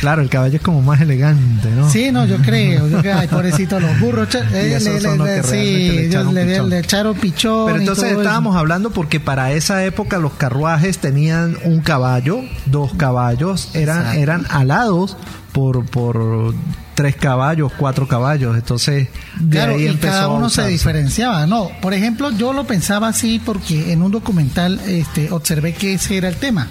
Claro, 0.00 0.22
el 0.22 0.28
caballo 0.28 0.56
es 0.56 0.62
como 0.62 0.80
más 0.82 1.00
elegante, 1.00 1.68
¿no? 1.70 1.90
Sí, 1.90 2.10
no, 2.12 2.24
yo 2.26 2.36
creo. 2.38 2.88
Yo 2.88 2.98
creo 3.00 3.18
ay, 3.18 3.28
pobrecito 3.28 3.80
los 3.80 3.98
burros. 4.00 4.28
eh, 4.34 4.78
le- 4.80 5.00
le- 5.00 5.40
que 5.40 5.42
sí, 5.42 5.56
le 5.92 6.06
echaron 6.06 6.28
ellos 6.30 6.34
le, 6.34 6.44
pichón. 6.46 6.70
le 6.70 6.78
echaron 6.78 7.14
pichón. 7.16 7.66
Pero 7.66 7.78
entonces 7.80 8.10
eso. 8.12 8.20
estábamos 8.22 8.56
hablando 8.56 8.90
porque 8.90 9.20
para 9.20 9.52
esa 9.52 9.84
época 9.84 10.18
los 10.18 10.32
carruajes 10.34 10.98
tenían 10.98 11.56
un 11.64 11.80
caballo, 11.80 12.40
dos 12.66 12.92
caballos, 12.94 13.70
eran, 13.74 13.98
Exacto. 13.98 14.20
eran 14.20 14.46
alados 14.50 15.16
por, 15.52 15.84
por 15.86 16.54
tres 17.00 17.16
caballos, 17.16 17.72
cuatro 17.78 18.06
caballos. 18.06 18.54
Entonces, 18.56 19.08
de 19.38 19.50
Claro, 19.56 19.72
ahí 19.74 19.84
y 19.84 19.86
empezó 19.86 20.12
cada 20.12 20.28
uno 20.28 20.50
se 20.50 20.66
diferenciaba. 20.66 21.46
No, 21.46 21.70
por 21.80 21.94
ejemplo, 21.94 22.30
yo 22.30 22.52
lo 22.52 22.66
pensaba 22.66 23.08
así 23.08 23.40
porque 23.42 23.92
en 23.92 24.02
un 24.02 24.10
documental 24.12 24.78
este, 24.86 25.30
observé 25.32 25.72
que 25.72 25.94
ese 25.94 26.18
era 26.18 26.28
el 26.28 26.36
tema. 26.36 26.68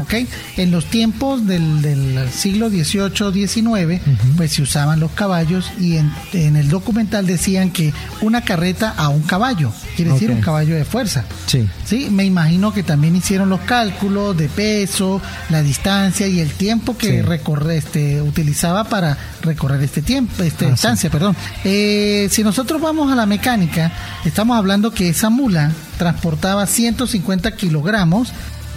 ¿ok? 0.00 0.14
En 0.56 0.72
los 0.72 0.86
tiempos 0.86 1.46
del, 1.46 1.80
del 1.82 2.28
siglo 2.32 2.68
XVIII, 2.68 3.46
XIX, 3.46 4.00
pues 4.36 4.50
se 4.54 4.62
usaban 4.62 4.98
los 4.98 5.12
caballos 5.12 5.70
y 5.78 5.98
en, 5.98 6.10
en 6.32 6.56
el 6.56 6.68
documental 6.68 7.26
decían 7.26 7.70
que 7.70 7.92
una 8.22 8.40
carreta 8.42 8.92
a 8.96 9.08
un 9.08 9.22
caballo, 9.22 9.70
quiere 9.94 10.10
decir 10.14 10.32
un 10.32 10.40
caballo 10.40 10.74
de 10.74 10.84
fuerza. 10.84 11.24
Sí. 11.46 11.68
Sí, 11.84 12.08
me 12.10 12.24
imagino 12.24 12.72
que 12.74 12.82
también 12.82 13.14
hicieron 13.14 13.48
los 13.50 13.60
cálculos 13.60 14.36
de 14.36 14.48
peso, 14.48 15.22
la 15.50 15.62
distancia 15.62 16.26
y 16.26 16.40
el 16.40 16.50
tiempo 16.50 16.96
que 16.98 17.10
Sí. 17.12 17.22
recorre, 17.22 17.76
este, 17.76 18.20
utilizaba 18.20 18.82
para 18.84 19.16
recorrer 19.42 19.51
este 19.82 20.02
tiempo, 20.02 20.42
esta 20.42 20.64
Ah, 20.64 20.68
sí. 20.68 20.72
distancia, 20.72 21.10
perdón. 21.10 21.36
Eh, 21.64 22.28
si 22.30 22.42
nosotros 22.42 22.80
vamos 22.80 23.10
a 23.12 23.14
la 23.14 23.26
mecánica, 23.26 23.92
estamos 24.24 24.56
hablando 24.56 24.90
que 24.92 25.08
esa 25.08 25.30
mula 25.30 25.72
transportaba 25.98 26.66
150 26.66 27.54
kilogramos 27.56 28.32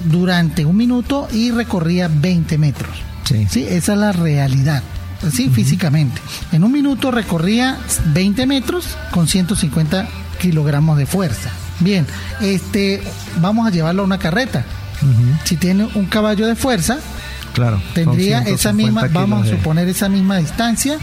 durante 0.05 0.65
un 0.65 0.75
minuto 0.77 1.27
y 1.31 1.51
recorría 1.51 2.09
20 2.09 2.57
metros. 2.57 2.91
Sí. 3.23 3.47
Sí, 3.49 3.65
esa 3.69 3.93
es 3.93 3.99
la 3.99 4.11
realidad. 4.11 4.83
Sí, 5.31 5.49
físicamente. 5.49 6.21
En 6.51 6.63
un 6.63 6.71
minuto 6.71 7.09
recorría 7.09 7.77
20 8.13 8.45
metros 8.45 8.85
con 9.11 9.27
150 9.27 10.07
kilogramos 10.39 10.97
de 10.97 11.05
fuerza. 11.05 11.49
Bien, 11.79 12.05
este, 12.41 13.01
vamos 13.41 13.65
a 13.67 13.71
llevarlo 13.71 14.03
a 14.03 14.05
una 14.05 14.19
carreta. 14.19 14.63
Si 15.43 15.55
tiene 15.57 15.87
un 15.95 16.05
caballo 16.05 16.45
de 16.47 16.55
fuerza, 16.55 16.99
Claro. 17.55 17.81
tendría 17.93 18.39
esa 18.41 18.71
150 18.73 18.73
misma, 19.07 19.19
vamos 19.19 19.47
a 19.47 19.49
de- 19.49 19.57
suponer 19.57 19.87
esa 19.87 20.09
misma 20.09 20.37
distancia 20.37 20.97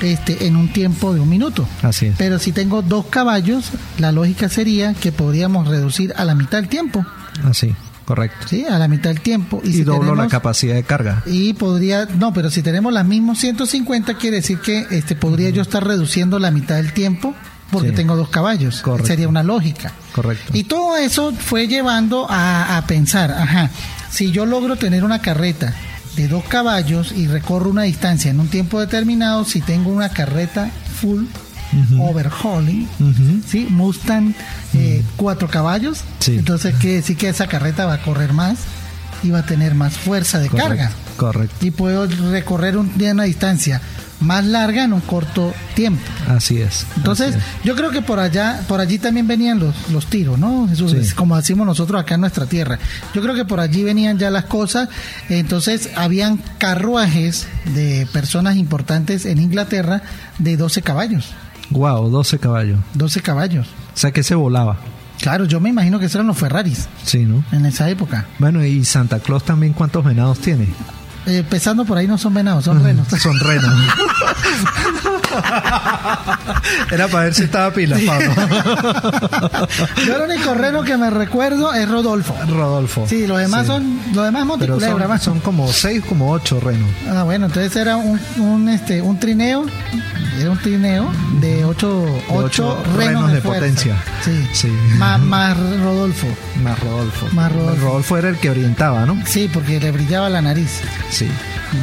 este, 0.00 0.46
en 0.46 0.56
un 0.56 0.72
tiempo 0.72 1.14
de 1.14 1.20
un 1.20 1.28
minuto. 1.28 1.68
Así 1.82 2.06
es. 2.06 2.14
Pero 2.18 2.38
si 2.38 2.52
tengo 2.52 2.82
dos 2.82 3.06
caballos, 3.06 3.70
la 3.98 4.10
lógica 4.12 4.48
sería 4.48 4.94
que 4.94 5.12
podríamos 5.12 5.68
reducir 5.68 6.12
a 6.16 6.24
la 6.24 6.34
mitad 6.34 6.58
el 6.60 6.68
tiempo. 6.68 7.04
Así, 7.44 7.74
correcto. 8.04 8.48
¿Sí? 8.48 8.64
A 8.68 8.78
la 8.78 8.88
mitad 8.88 9.10
del 9.10 9.20
tiempo. 9.20 9.60
Y, 9.64 9.72
si 9.72 9.84
doblo 9.84 10.14
la 10.14 10.28
capacidad 10.28 10.74
de 10.74 10.82
carga. 10.84 11.22
Y 11.26 11.52
podría, 11.54 12.06
no, 12.18 12.32
pero 12.32 12.50
si 12.50 12.62
tenemos 12.62 12.92
las 12.92 13.04
mismas 13.06 13.38
150, 13.38 14.14
quiere 14.14 14.36
decir 14.38 14.58
que 14.60 14.86
este 14.90 15.14
podría 15.14 15.50
yo 15.50 15.62
estar 15.62 15.86
reduciendo 15.86 16.38
la 16.38 16.50
mitad 16.50 16.76
del 16.76 16.92
tiempo 16.92 17.34
porque 17.70 17.90
Sí. 17.90 17.94
tengo 17.96 18.16
dos 18.16 18.28
caballos. 18.28 18.80
Correcto. 18.80 19.08
Sería 19.08 19.28
una 19.28 19.42
lógica. 19.42 19.92
Correcto. 20.14 20.52
Y 20.56 20.64
todo 20.64 20.96
eso 20.96 21.32
fue 21.32 21.66
llevando 21.66 22.26
a, 22.30 22.76
a 22.78 22.86
pensar, 22.86 23.32
ajá, 23.32 23.70
si 24.16 24.30
yo 24.32 24.46
logro 24.46 24.76
tener 24.76 25.04
una 25.04 25.20
carreta 25.20 25.74
de 26.16 26.26
dos 26.28 26.44
caballos 26.44 27.12
y 27.12 27.26
recorro 27.26 27.68
una 27.68 27.82
distancia 27.82 28.30
en 28.30 28.40
un 28.40 28.48
tiempo 28.48 28.80
determinado, 28.80 29.44
si 29.44 29.60
tengo 29.60 29.90
una 29.90 30.08
carreta 30.08 30.70
full 31.00 31.24
overhauling. 32.00 32.88
¿sí? 33.46 33.66
Mustang 33.70 34.34
eh, 34.74 35.02
cuatro 35.16 35.48
caballos, 35.48 36.00
Sí. 36.20 36.36
entonces 36.38 36.74
quiere 36.80 36.96
decir 36.96 37.16
que 37.16 37.28
esa 37.28 37.46
carreta 37.46 37.84
va 37.86 37.94
a 37.94 38.02
correr 38.02 38.32
más 38.32 38.58
y 39.22 39.30
va 39.30 39.40
a 39.40 39.46
tener 39.46 39.74
más 39.74 39.96
fuerza 39.96 40.38
de 40.38 40.48
carga. 40.48 40.90
Correcto. 41.16 41.64
y 41.64 41.70
puedo 41.70 42.06
recorrer 42.30 42.76
un- 42.76 42.92
una 43.00 43.24
distancia 43.24 43.80
más 44.20 44.44
larga 44.44 44.84
en 44.84 44.92
un 44.92 45.00
corto 45.00 45.52
tiempo. 45.74 46.00
Así 46.28 46.58
es. 46.60 46.86
Entonces, 46.96 47.34
así 47.36 47.44
yo 47.64 47.76
creo 47.76 47.90
que 47.90 48.02
por 48.02 48.18
allá, 48.18 48.62
por 48.66 48.80
allí 48.80 48.98
también 48.98 49.26
venían 49.26 49.58
los, 49.58 49.74
los 49.90 50.06
tiros, 50.06 50.38
¿no? 50.38 50.66
Jesús, 50.68 50.92
Sí. 50.92 50.98
Es 50.98 51.14
como 51.14 51.36
decimos 51.36 51.66
nosotros 51.66 52.00
acá 52.00 52.14
en 52.14 52.22
nuestra 52.22 52.46
tierra. 52.46 52.78
Yo 53.14 53.22
creo 53.22 53.34
que 53.34 53.44
por 53.44 53.60
allí 53.60 53.82
venían 53.82 54.18
ya 54.18 54.30
las 54.30 54.44
cosas. 54.44 54.88
Entonces, 55.28 55.90
habían 55.96 56.38
carruajes 56.58 57.46
de 57.74 58.06
personas 58.12 58.56
importantes 58.56 59.26
en 59.26 59.38
Inglaterra 59.38 60.02
de 60.38 60.56
12 60.56 60.82
caballos. 60.82 61.26
Wow, 61.70 62.10
12 62.10 62.38
caballos. 62.38 62.78
12 62.94 63.20
caballos. 63.22 63.66
O 63.94 63.98
sea 63.98 64.12
que 64.12 64.22
se 64.22 64.34
volaba. 64.34 64.76
Claro, 65.20 65.46
yo 65.46 65.60
me 65.60 65.70
imagino 65.70 65.98
que 65.98 66.06
esos 66.06 66.16
eran 66.16 66.26
los 66.26 66.36
Ferraris 66.36 66.88
Sí, 67.02 67.20
¿no? 67.24 67.42
en 67.50 67.64
esa 67.66 67.88
época. 67.88 68.26
Bueno, 68.38 68.64
y 68.64 68.84
Santa 68.84 69.18
Claus 69.18 69.44
también, 69.44 69.72
¿cuántos 69.72 70.04
venados 70.04 70.38
tiene? 70.40 70.68
Eh, 71.26 71.38
Empezando 71.38 71.84
por 71.84 71.98
ahí 71.98 72.06
no 72.06 72.18
son 72.18 72.34
venados, 72.34 72.64
son 72.64 72.82
renos. 72.82 73.06
Son 73.20 73.38
renos. 73.40 73.74
Era 76.90 77.08
para 77.08 77.24
ver 77.24 77.34
si 77.34 77.42
estaba 77.44 77.72
pila, 77.72 77.96
Pablo. 78.06 78.32
Yo 80.06 80.16
el 80.16 80.22
único 80.30 80.54
reno 80.54 80.82
que 80.82 80.96
me 80.96 81.10
recuerdo 81.10 81.72
es 81.74 81.88
Rodolfo. 81.88 82.34
Rodolfo. 82.48 83.06
Sí, 83.08 83.26
los 83.26 83.38
demás 83.38 83.62
Sí. 83.62 83.66
son, 83.68 83.98
los 84.14 84.24
demás 84.24 84.46
Pero 84.58 84.78
son, 84.80 85.20
son 85.20 85.40
como 85.40 85.70
seis, 85.72 86.02
como 86.08 86.30
ocho 86.30 86.60
renos. 86.60 86.88
Ah, 87.10 87.22
bueno, 87.24 87.46
entonces 87.46 87.74
era 87.76 87.96
un, 87.96 88.20
un, 88.38 88.68
este, 88.68 89.02
un 89.02 89.18
trineo, 89.18 89.66
era 90.38 90.50
un 90.50 90.58
trineo 90.58 91.10
de 91.46 91.64
ocho, 91.64 92.04
ocho, 92.28 92.44
ocho 92.44 92.82
renos, 92.96 92.96
renos 92.96 93.32
de, 93.32 93.40
potencia. 93.40 94.02
Sí, 94.22 94.48
Sí. 94.52 94.68
Más, 94.98 95.20
más 95.20 95.56
Rodolfo. 95.82 96.26
Más 96.62 96.78
Rodolfo. 96.80 97.26
Más 97.32 97.52
Rodolfo. 97.52 98.16
era 98.16 98.28
el 98.28 98.36
que 98.36 98.50
orientaba, 98.50 99.06
¿no? 99.06 99.18
Sí, 99.26 99.48
porque 99.52 99.78
le 99.80 99.90
brillaba 99.92 100.28
la 100.28 100.42
nariz. 100.42 100.80
Sí. 101.10 101.28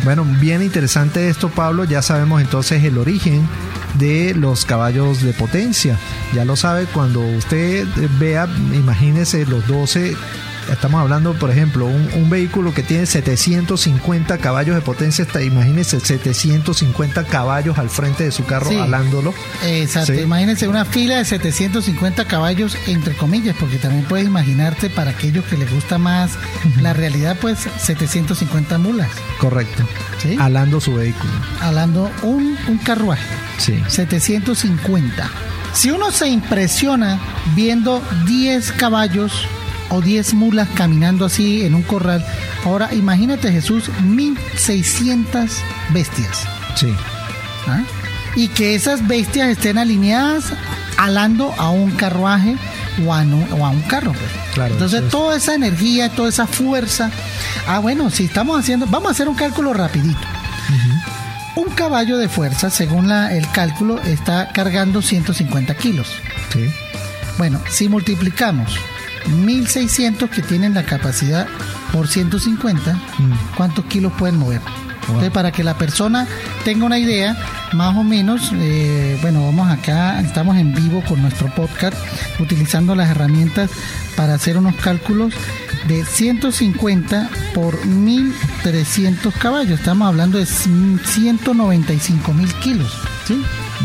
Bueno, 0.03 0.25
bien 0.39 0.61
interesante 0.61 1.29
esto, 1.29 1.49
Pablo. 1.49 1.85
Ya 1.85 2.01
sabemos 2.01 2.41
entonces 2.41 2.83
el 2.83 2.97
origen 2.97 3.47
de 3.95 4.33
los 4.35 4.65
caballos 4.65 5.21
de 5.21 5.33
potencia. 5.33 5.97
Ya 6.33 6.45
lo 6.45 6.55
sabe, 6.55 6.85
cuando 6.85 7.21
usted 7.21 7.87
vea, 8.19 8.47
imagínese 8.73 9.45
los 9.45 9.65
12. 9.67 10.15
Estamos 10.71 11.01
hablando, 11.01 11.33
por 11.33 11.51
ejemplo, 11.51 11.85
un, 11.85 12.09
un 12.15 12.29
vehículo 12.29 12.73
que 12.73 12.83
tiene 12.83 13.05
750 13.05 14.37
caballos 14.37 14.75
de 14.75 14.81
potencia. 14.81 15.23
Está, 15.23 15.41
imagínese 15.41 15.99
750 15.99 17.25
caballos 17.25 17.77
al 17.77 17.89
frente 17.89 18.23
de 18.23 18.31
su 18.31 18.45
carro 18.45 18.69
Sí. 18.69 18.77
alándolo. 18.77 19.33
Exacto, 19.63 20.13
Sí. 20.13 20.21
imagínense 20.21 20.67
una 20.67 20.85
fila 20.85 21.17
de 21.17 21.25
750 21.25 22.25
caballos, 22.25 22.77
entre 22.87 23.15
comillas, 23.15 23.55
porque 23.59 23.77
también 23.77 24.05
puedes 24.05 24.25
imaginarte 24.25 24.89
para 24.89 25.11
aquellos 25.11 25.45
que 25.45 25.57
les 25.57 25.71
gusta 25.71 25.97
más 25.97 26.31
la 26.81 26.93
realidad, 26.93 27.37
pues 27.39 27.59
750 27.79 28.77
mulas, 28.77 29.09
Correcto. 29.39 29.83
Sí. 30.21 30.37
Alando 30.39 30.79
su 30.79 30.93
vehículo. 30.95 31.31
hablando 31.61 32.09
un, 32.21 32.57
un 32.67 32.77
carruaje. 32.77 33.23
Sí. 33.57 33.81
750. 33.87 35.29
Si 35.73 35.91
uno 35.91 36.11
se 36.11 36.27
impresiona 36.29 37.19
viendo 37.55 38.01
10 38.25 38.71
caballos 38.73 39.45
o 39.93 40.01
10 40.01 40.33
mulas 40.33 40.67
caminando 40.75 41.25
así 41.25 41.63
en 41.63 41.75
un 41.75 41.83
corral, 41.83 42.25
ahora 42.65 42.93
imagínate 42.93 43.51
Jesús, 43.51 43.89
1600 44.03 45.51
bestias. 45.89 46.41
Sí. 46.75 46.93
¿ah? 47.67 47.81
Y 48.35 48.47
que 48.49 48.75
esas 48.75 49.07
bestias 49.07 49.49
estén 49.49 49.77
alineadas 49.77 50.45
alando 50.97 51.53
a 51.57 51.69
un 51.69 51.91
carruaje 51.91 52.55
o 53.05 53.13
a, 53.13 53.21
un- 53.21 53.47
o 53.53 53.65
a 53.65 53.69
un 53.69 53.81
carro. 53.83 54.13
Claro, 54.53 54.73
Entonces 54.73 55.07
toda 55.09 55.37
esa 55.37 55.55
energía, 55.55 56.09
toda 56.09 56.29
esa 56.29 56.47
fuerza. 56.47 57.11
Ah, 57.67 57.79
bueno, 57.79 58.09
si 58.09 58.25
estamos 58.25 58.59
haciendo, 58.59 58.85
vamos 58.87 59.09
a 59.09 59.11
hacer 59.11 59.27
un 59.27 59.35
cálculo 59.35 59.73
rapidito. 59.73 60.19
Un 61.55 61.69
caballo 61.75 62.17
de 62.17 62.27
fuerza, 62.29 62.69
según 62.71 63.07
la- 63.07 63.33
el 63.35 63.47
cálculo, 63.51 63.99
está 64.01 64.49
cargando 64.49 65.01
150 65.03 65.75
kilos. 65.75 66.07
Sí. 66.51 66.65
Bueno, 67.37 67.61
si 67.69 67.89
multiplicamos 67.89 68.75
1600 69.29 70.29
que 70.29 70.41
tienen 70.41 70.73
la 70.73 70.83
capacidad 70.83 71.47
por 71.91 72.07
150, 72.07 72.93
Mm. 72.93 73.55
¿cuántos 73.55 73.85
kilos 73.85 74.11
pueden 74.17 74.37
mover? 74.37 74.61
Entonces, 75.07 75.31
para 75.31 75.51
que 75.51 75.65
la 75.65 75.77
persona 75.77 76.25
tenga 76.63 76.85
una 76.85 76.97
idea, 76.97 77.35
más 77.73 77.93
o 77.97 78.03
menos, 78.03 78.51
eh, 78.53 79.17
bueno, 79.21 79.43
vamos 79.45 79.69
acá, 79.69 80.21
estamos 80.21 80.55
en 80.55 80.73
vivo 80.73 81.03
con 81.05 81.21
nuestro 81.21 81.53
podcast, 81.53 81.97
utilizando 82.39 82.95
las 82.95 83.09
herramientas 83.09 83.69
para 84.15 84.33
hacer 84.35 84.57
unos 84.57 84.75
cálculos 84.77 85.33
de 85.89 86.05
150 86.05 87.29
por 87.53 87.85
1300 87.85 89.33
caballos. 89.35 89.77
Estamos 89.79 90.07
hablando 90.07 90.37
de 90.37 90.45
195 90.45 92.33
mil 92.33 92.53
kilos. 92.55 92.93
¿sí? 93.27 93.41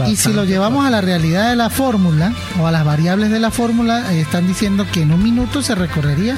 Y 0.09 0.17
si 0.17 0.33
lo 0.33 0.45
llevamos 0.45 0.87
a 0.87 0.91
la 0.91 1.01
realidad 1.01 1.51
de 1.51 1.57
la 1.57 1.71
fórmula 1.71 2.33
o 2.61 2.67
a 2.67 2.71
las 2.71 2.85
variables 2.85 3.31
de 3.31 3.41
la 3.41 3.51
fórmula, 3.51 4.13
eh, 4.13 4.21
están 4.21 4.47
diciendo 4.47 4.87
que 4.91 5.03
en 5.03 5.13
un 5.13 5.23
minuto 5.23 5.63
se 5.63 5.75
recorrería 5.75 6.37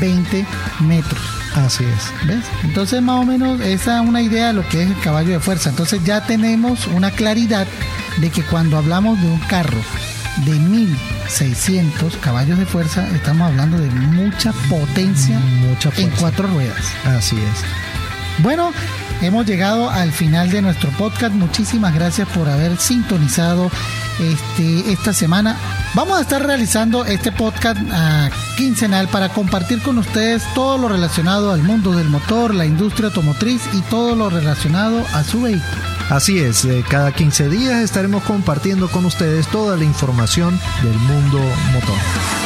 20 0.00 0.46
metros. 0.80 1.20
Así 1.54 1.84
es. 1.84 2.26
¿Ves? 2.26 2.44
Entonces 2.64 3.02
más 3.02 3.20
o 3.20 3.24
menos 3.24 3.60
esa 3.60 4.02
es 4.02 4.08
una 4.08 4.22
idea 4.22 4.48
de 4.48 4.52
lo 4.54 4.68
que 4.68 4.82
es 4.82 4.90
el 4.90 5.00
caballo 5.00 5.32
de 5.32 5.40
fuerza. 5.40 5.70
Entonces 5.70 6.02
ya 6.04 6.24
tenemos 6.24 6.86
una 6.88 7.10
claridad 7.10 7.66
de 8.18 8.30
que 8.30 8.42
cuando 8.42 8.78
hablamos 8.78 9.20
de 9.20 9.28
un 9.28 9.40
carro 9.40 9.78
de 10.46 10.52
1600 10.52 12.16
caballos 12.16 12.58
de 12.58 12.66
fuerza, 12.66 13.06
estamos 13.14 13.50
hablando 13.50 13.78
de 13.78 13.90
mucha 13.90 14.52
potencia, 14.70 15.38
Mucha 15.38 15.90
en 15.96 16.10
cuatro 16.10 16.48
ruedas. 16.48 16.92
Así 17.04 17.36
es. 17.36 18.01
Bueno, 18.38 18.72
hemos 19.20 19.46
llegado 19.46 19.90
al 19.90 20.12
final 20.12 20.50
de 20.50 20.62
nuestro 20.62 20.90
podcast. 20.90 21.34
Muchísimas 21.34 21.94
gracias 21.94 22.28
por 22.28 22.48
haber 22.48 22.76
sintonizado 22.76 23.70
este, 24.20 24.92
esta 24.92 25.12
semana. 25.12 25.56
Vamos 25.94 26.18
a 26.18 26.22
estar 26.22 26.44
realizando 26.44 27.04
este 27.04 27.32
podcast 27.32 27.78
ah, 27.92 28.30
quincenal 28.56 29.08
para 29.08 29.28
compartir 29.28 29.82
con 29.82 29.98
ustedes 29.98 30.42
todo 30.54 30.78
lo 30.78 30.88
relacionado 30.88 31.52
al 31.52 31.62
mundo 31.62 31.92
del 31.92 32.08
motor, 32.08 32.54
la 32.54 32.66
industria 32.66 33.08
automotriz 33.08 33.62
y 33.74 33.80
todo 33.82 34.16
lo 34.16 34.30
relacionado 34.30 35.04
a 35.12 35.22
su 35.22 35.42
vehículo. 35.42 35.82
Así 36.08 36.38
es, 36.38 36.64
eh, 36.64 36.84
cada 36.88 37.12
15 37.12 37.48
días 37.48 37.82
estaremos 37.82 38.22
compartiendo 38.24 38.88
con 38.88 39.04
ustedes 39.04 39.46
toda 39.48 39.76
la 39.76 39.84
información 39.84 40.58
del 40.82 40.98
mundo 40.98 41.38
motor. 41.72 42.41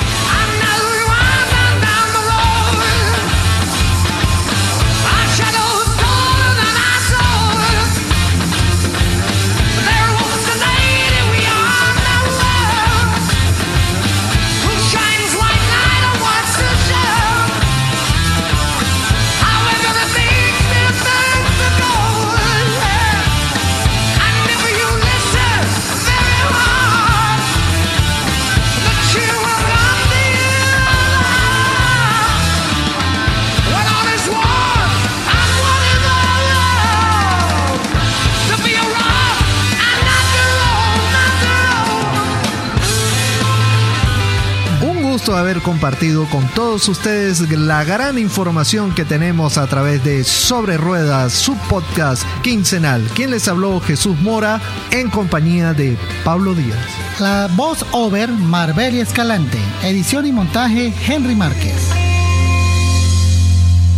Haber 45.57 45.63
compartido 45.63 46.27
con 46.27 46.47
todos 46.49 46.89
ustedes 46.89 47.41
la 47.51 47.85
gran 47.85 48.19
información 48.19 48.95
que 48.95 49.05
tenemos 49.05 49.59
a 49.59 49.67
través 49.67 50.03
de 50.05 50.25
Sobre 50.25 50.77
Ruedas, 50.77 51.33
su 51.33 51.57
podcast 51.69 52.25
quincenal. 52.43 53.03
Quien 53.15 53.31
les 53.31 53.49
habló 53.49 53.81
Jesús 53.81 54.19
Mora 54.21 54.61
en 54.91 55.09
compañía 55.09 55.73
de 55.73 55.97
Pablo 56.25 56.55
Díaz. 56.55 56.79
La 57.21 57.49
voz 57.53 57.87
over 57.93 58.29
Marbella 58.29 59.03
Escalante. 59.03 59.59
Edición 59.83 60.27
y 60.27 60.33
montaje 60.33 60.93
Henry 61.07 61.35
Márquez. 61.35 61.91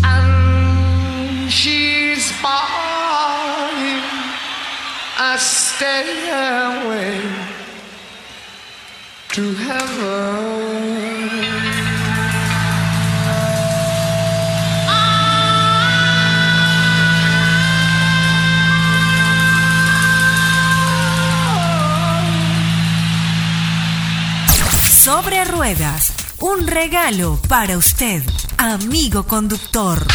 And 0.02 1.48
she's 1.50 2.32
buying 2.42 4.02
a 5.18 5.36
stairway 5.38 7.20
to 9.30 9.54
heaven. 9.54 10.97
Sobre 25.08 25.42
ruedas, 25.46 26.12
un 26.38 26.66
regalo 26.66 27.40
para 27.48 27.78
usted, 27.78 28.22
amigo 28.58 29.22
conductor. 29.22 30.06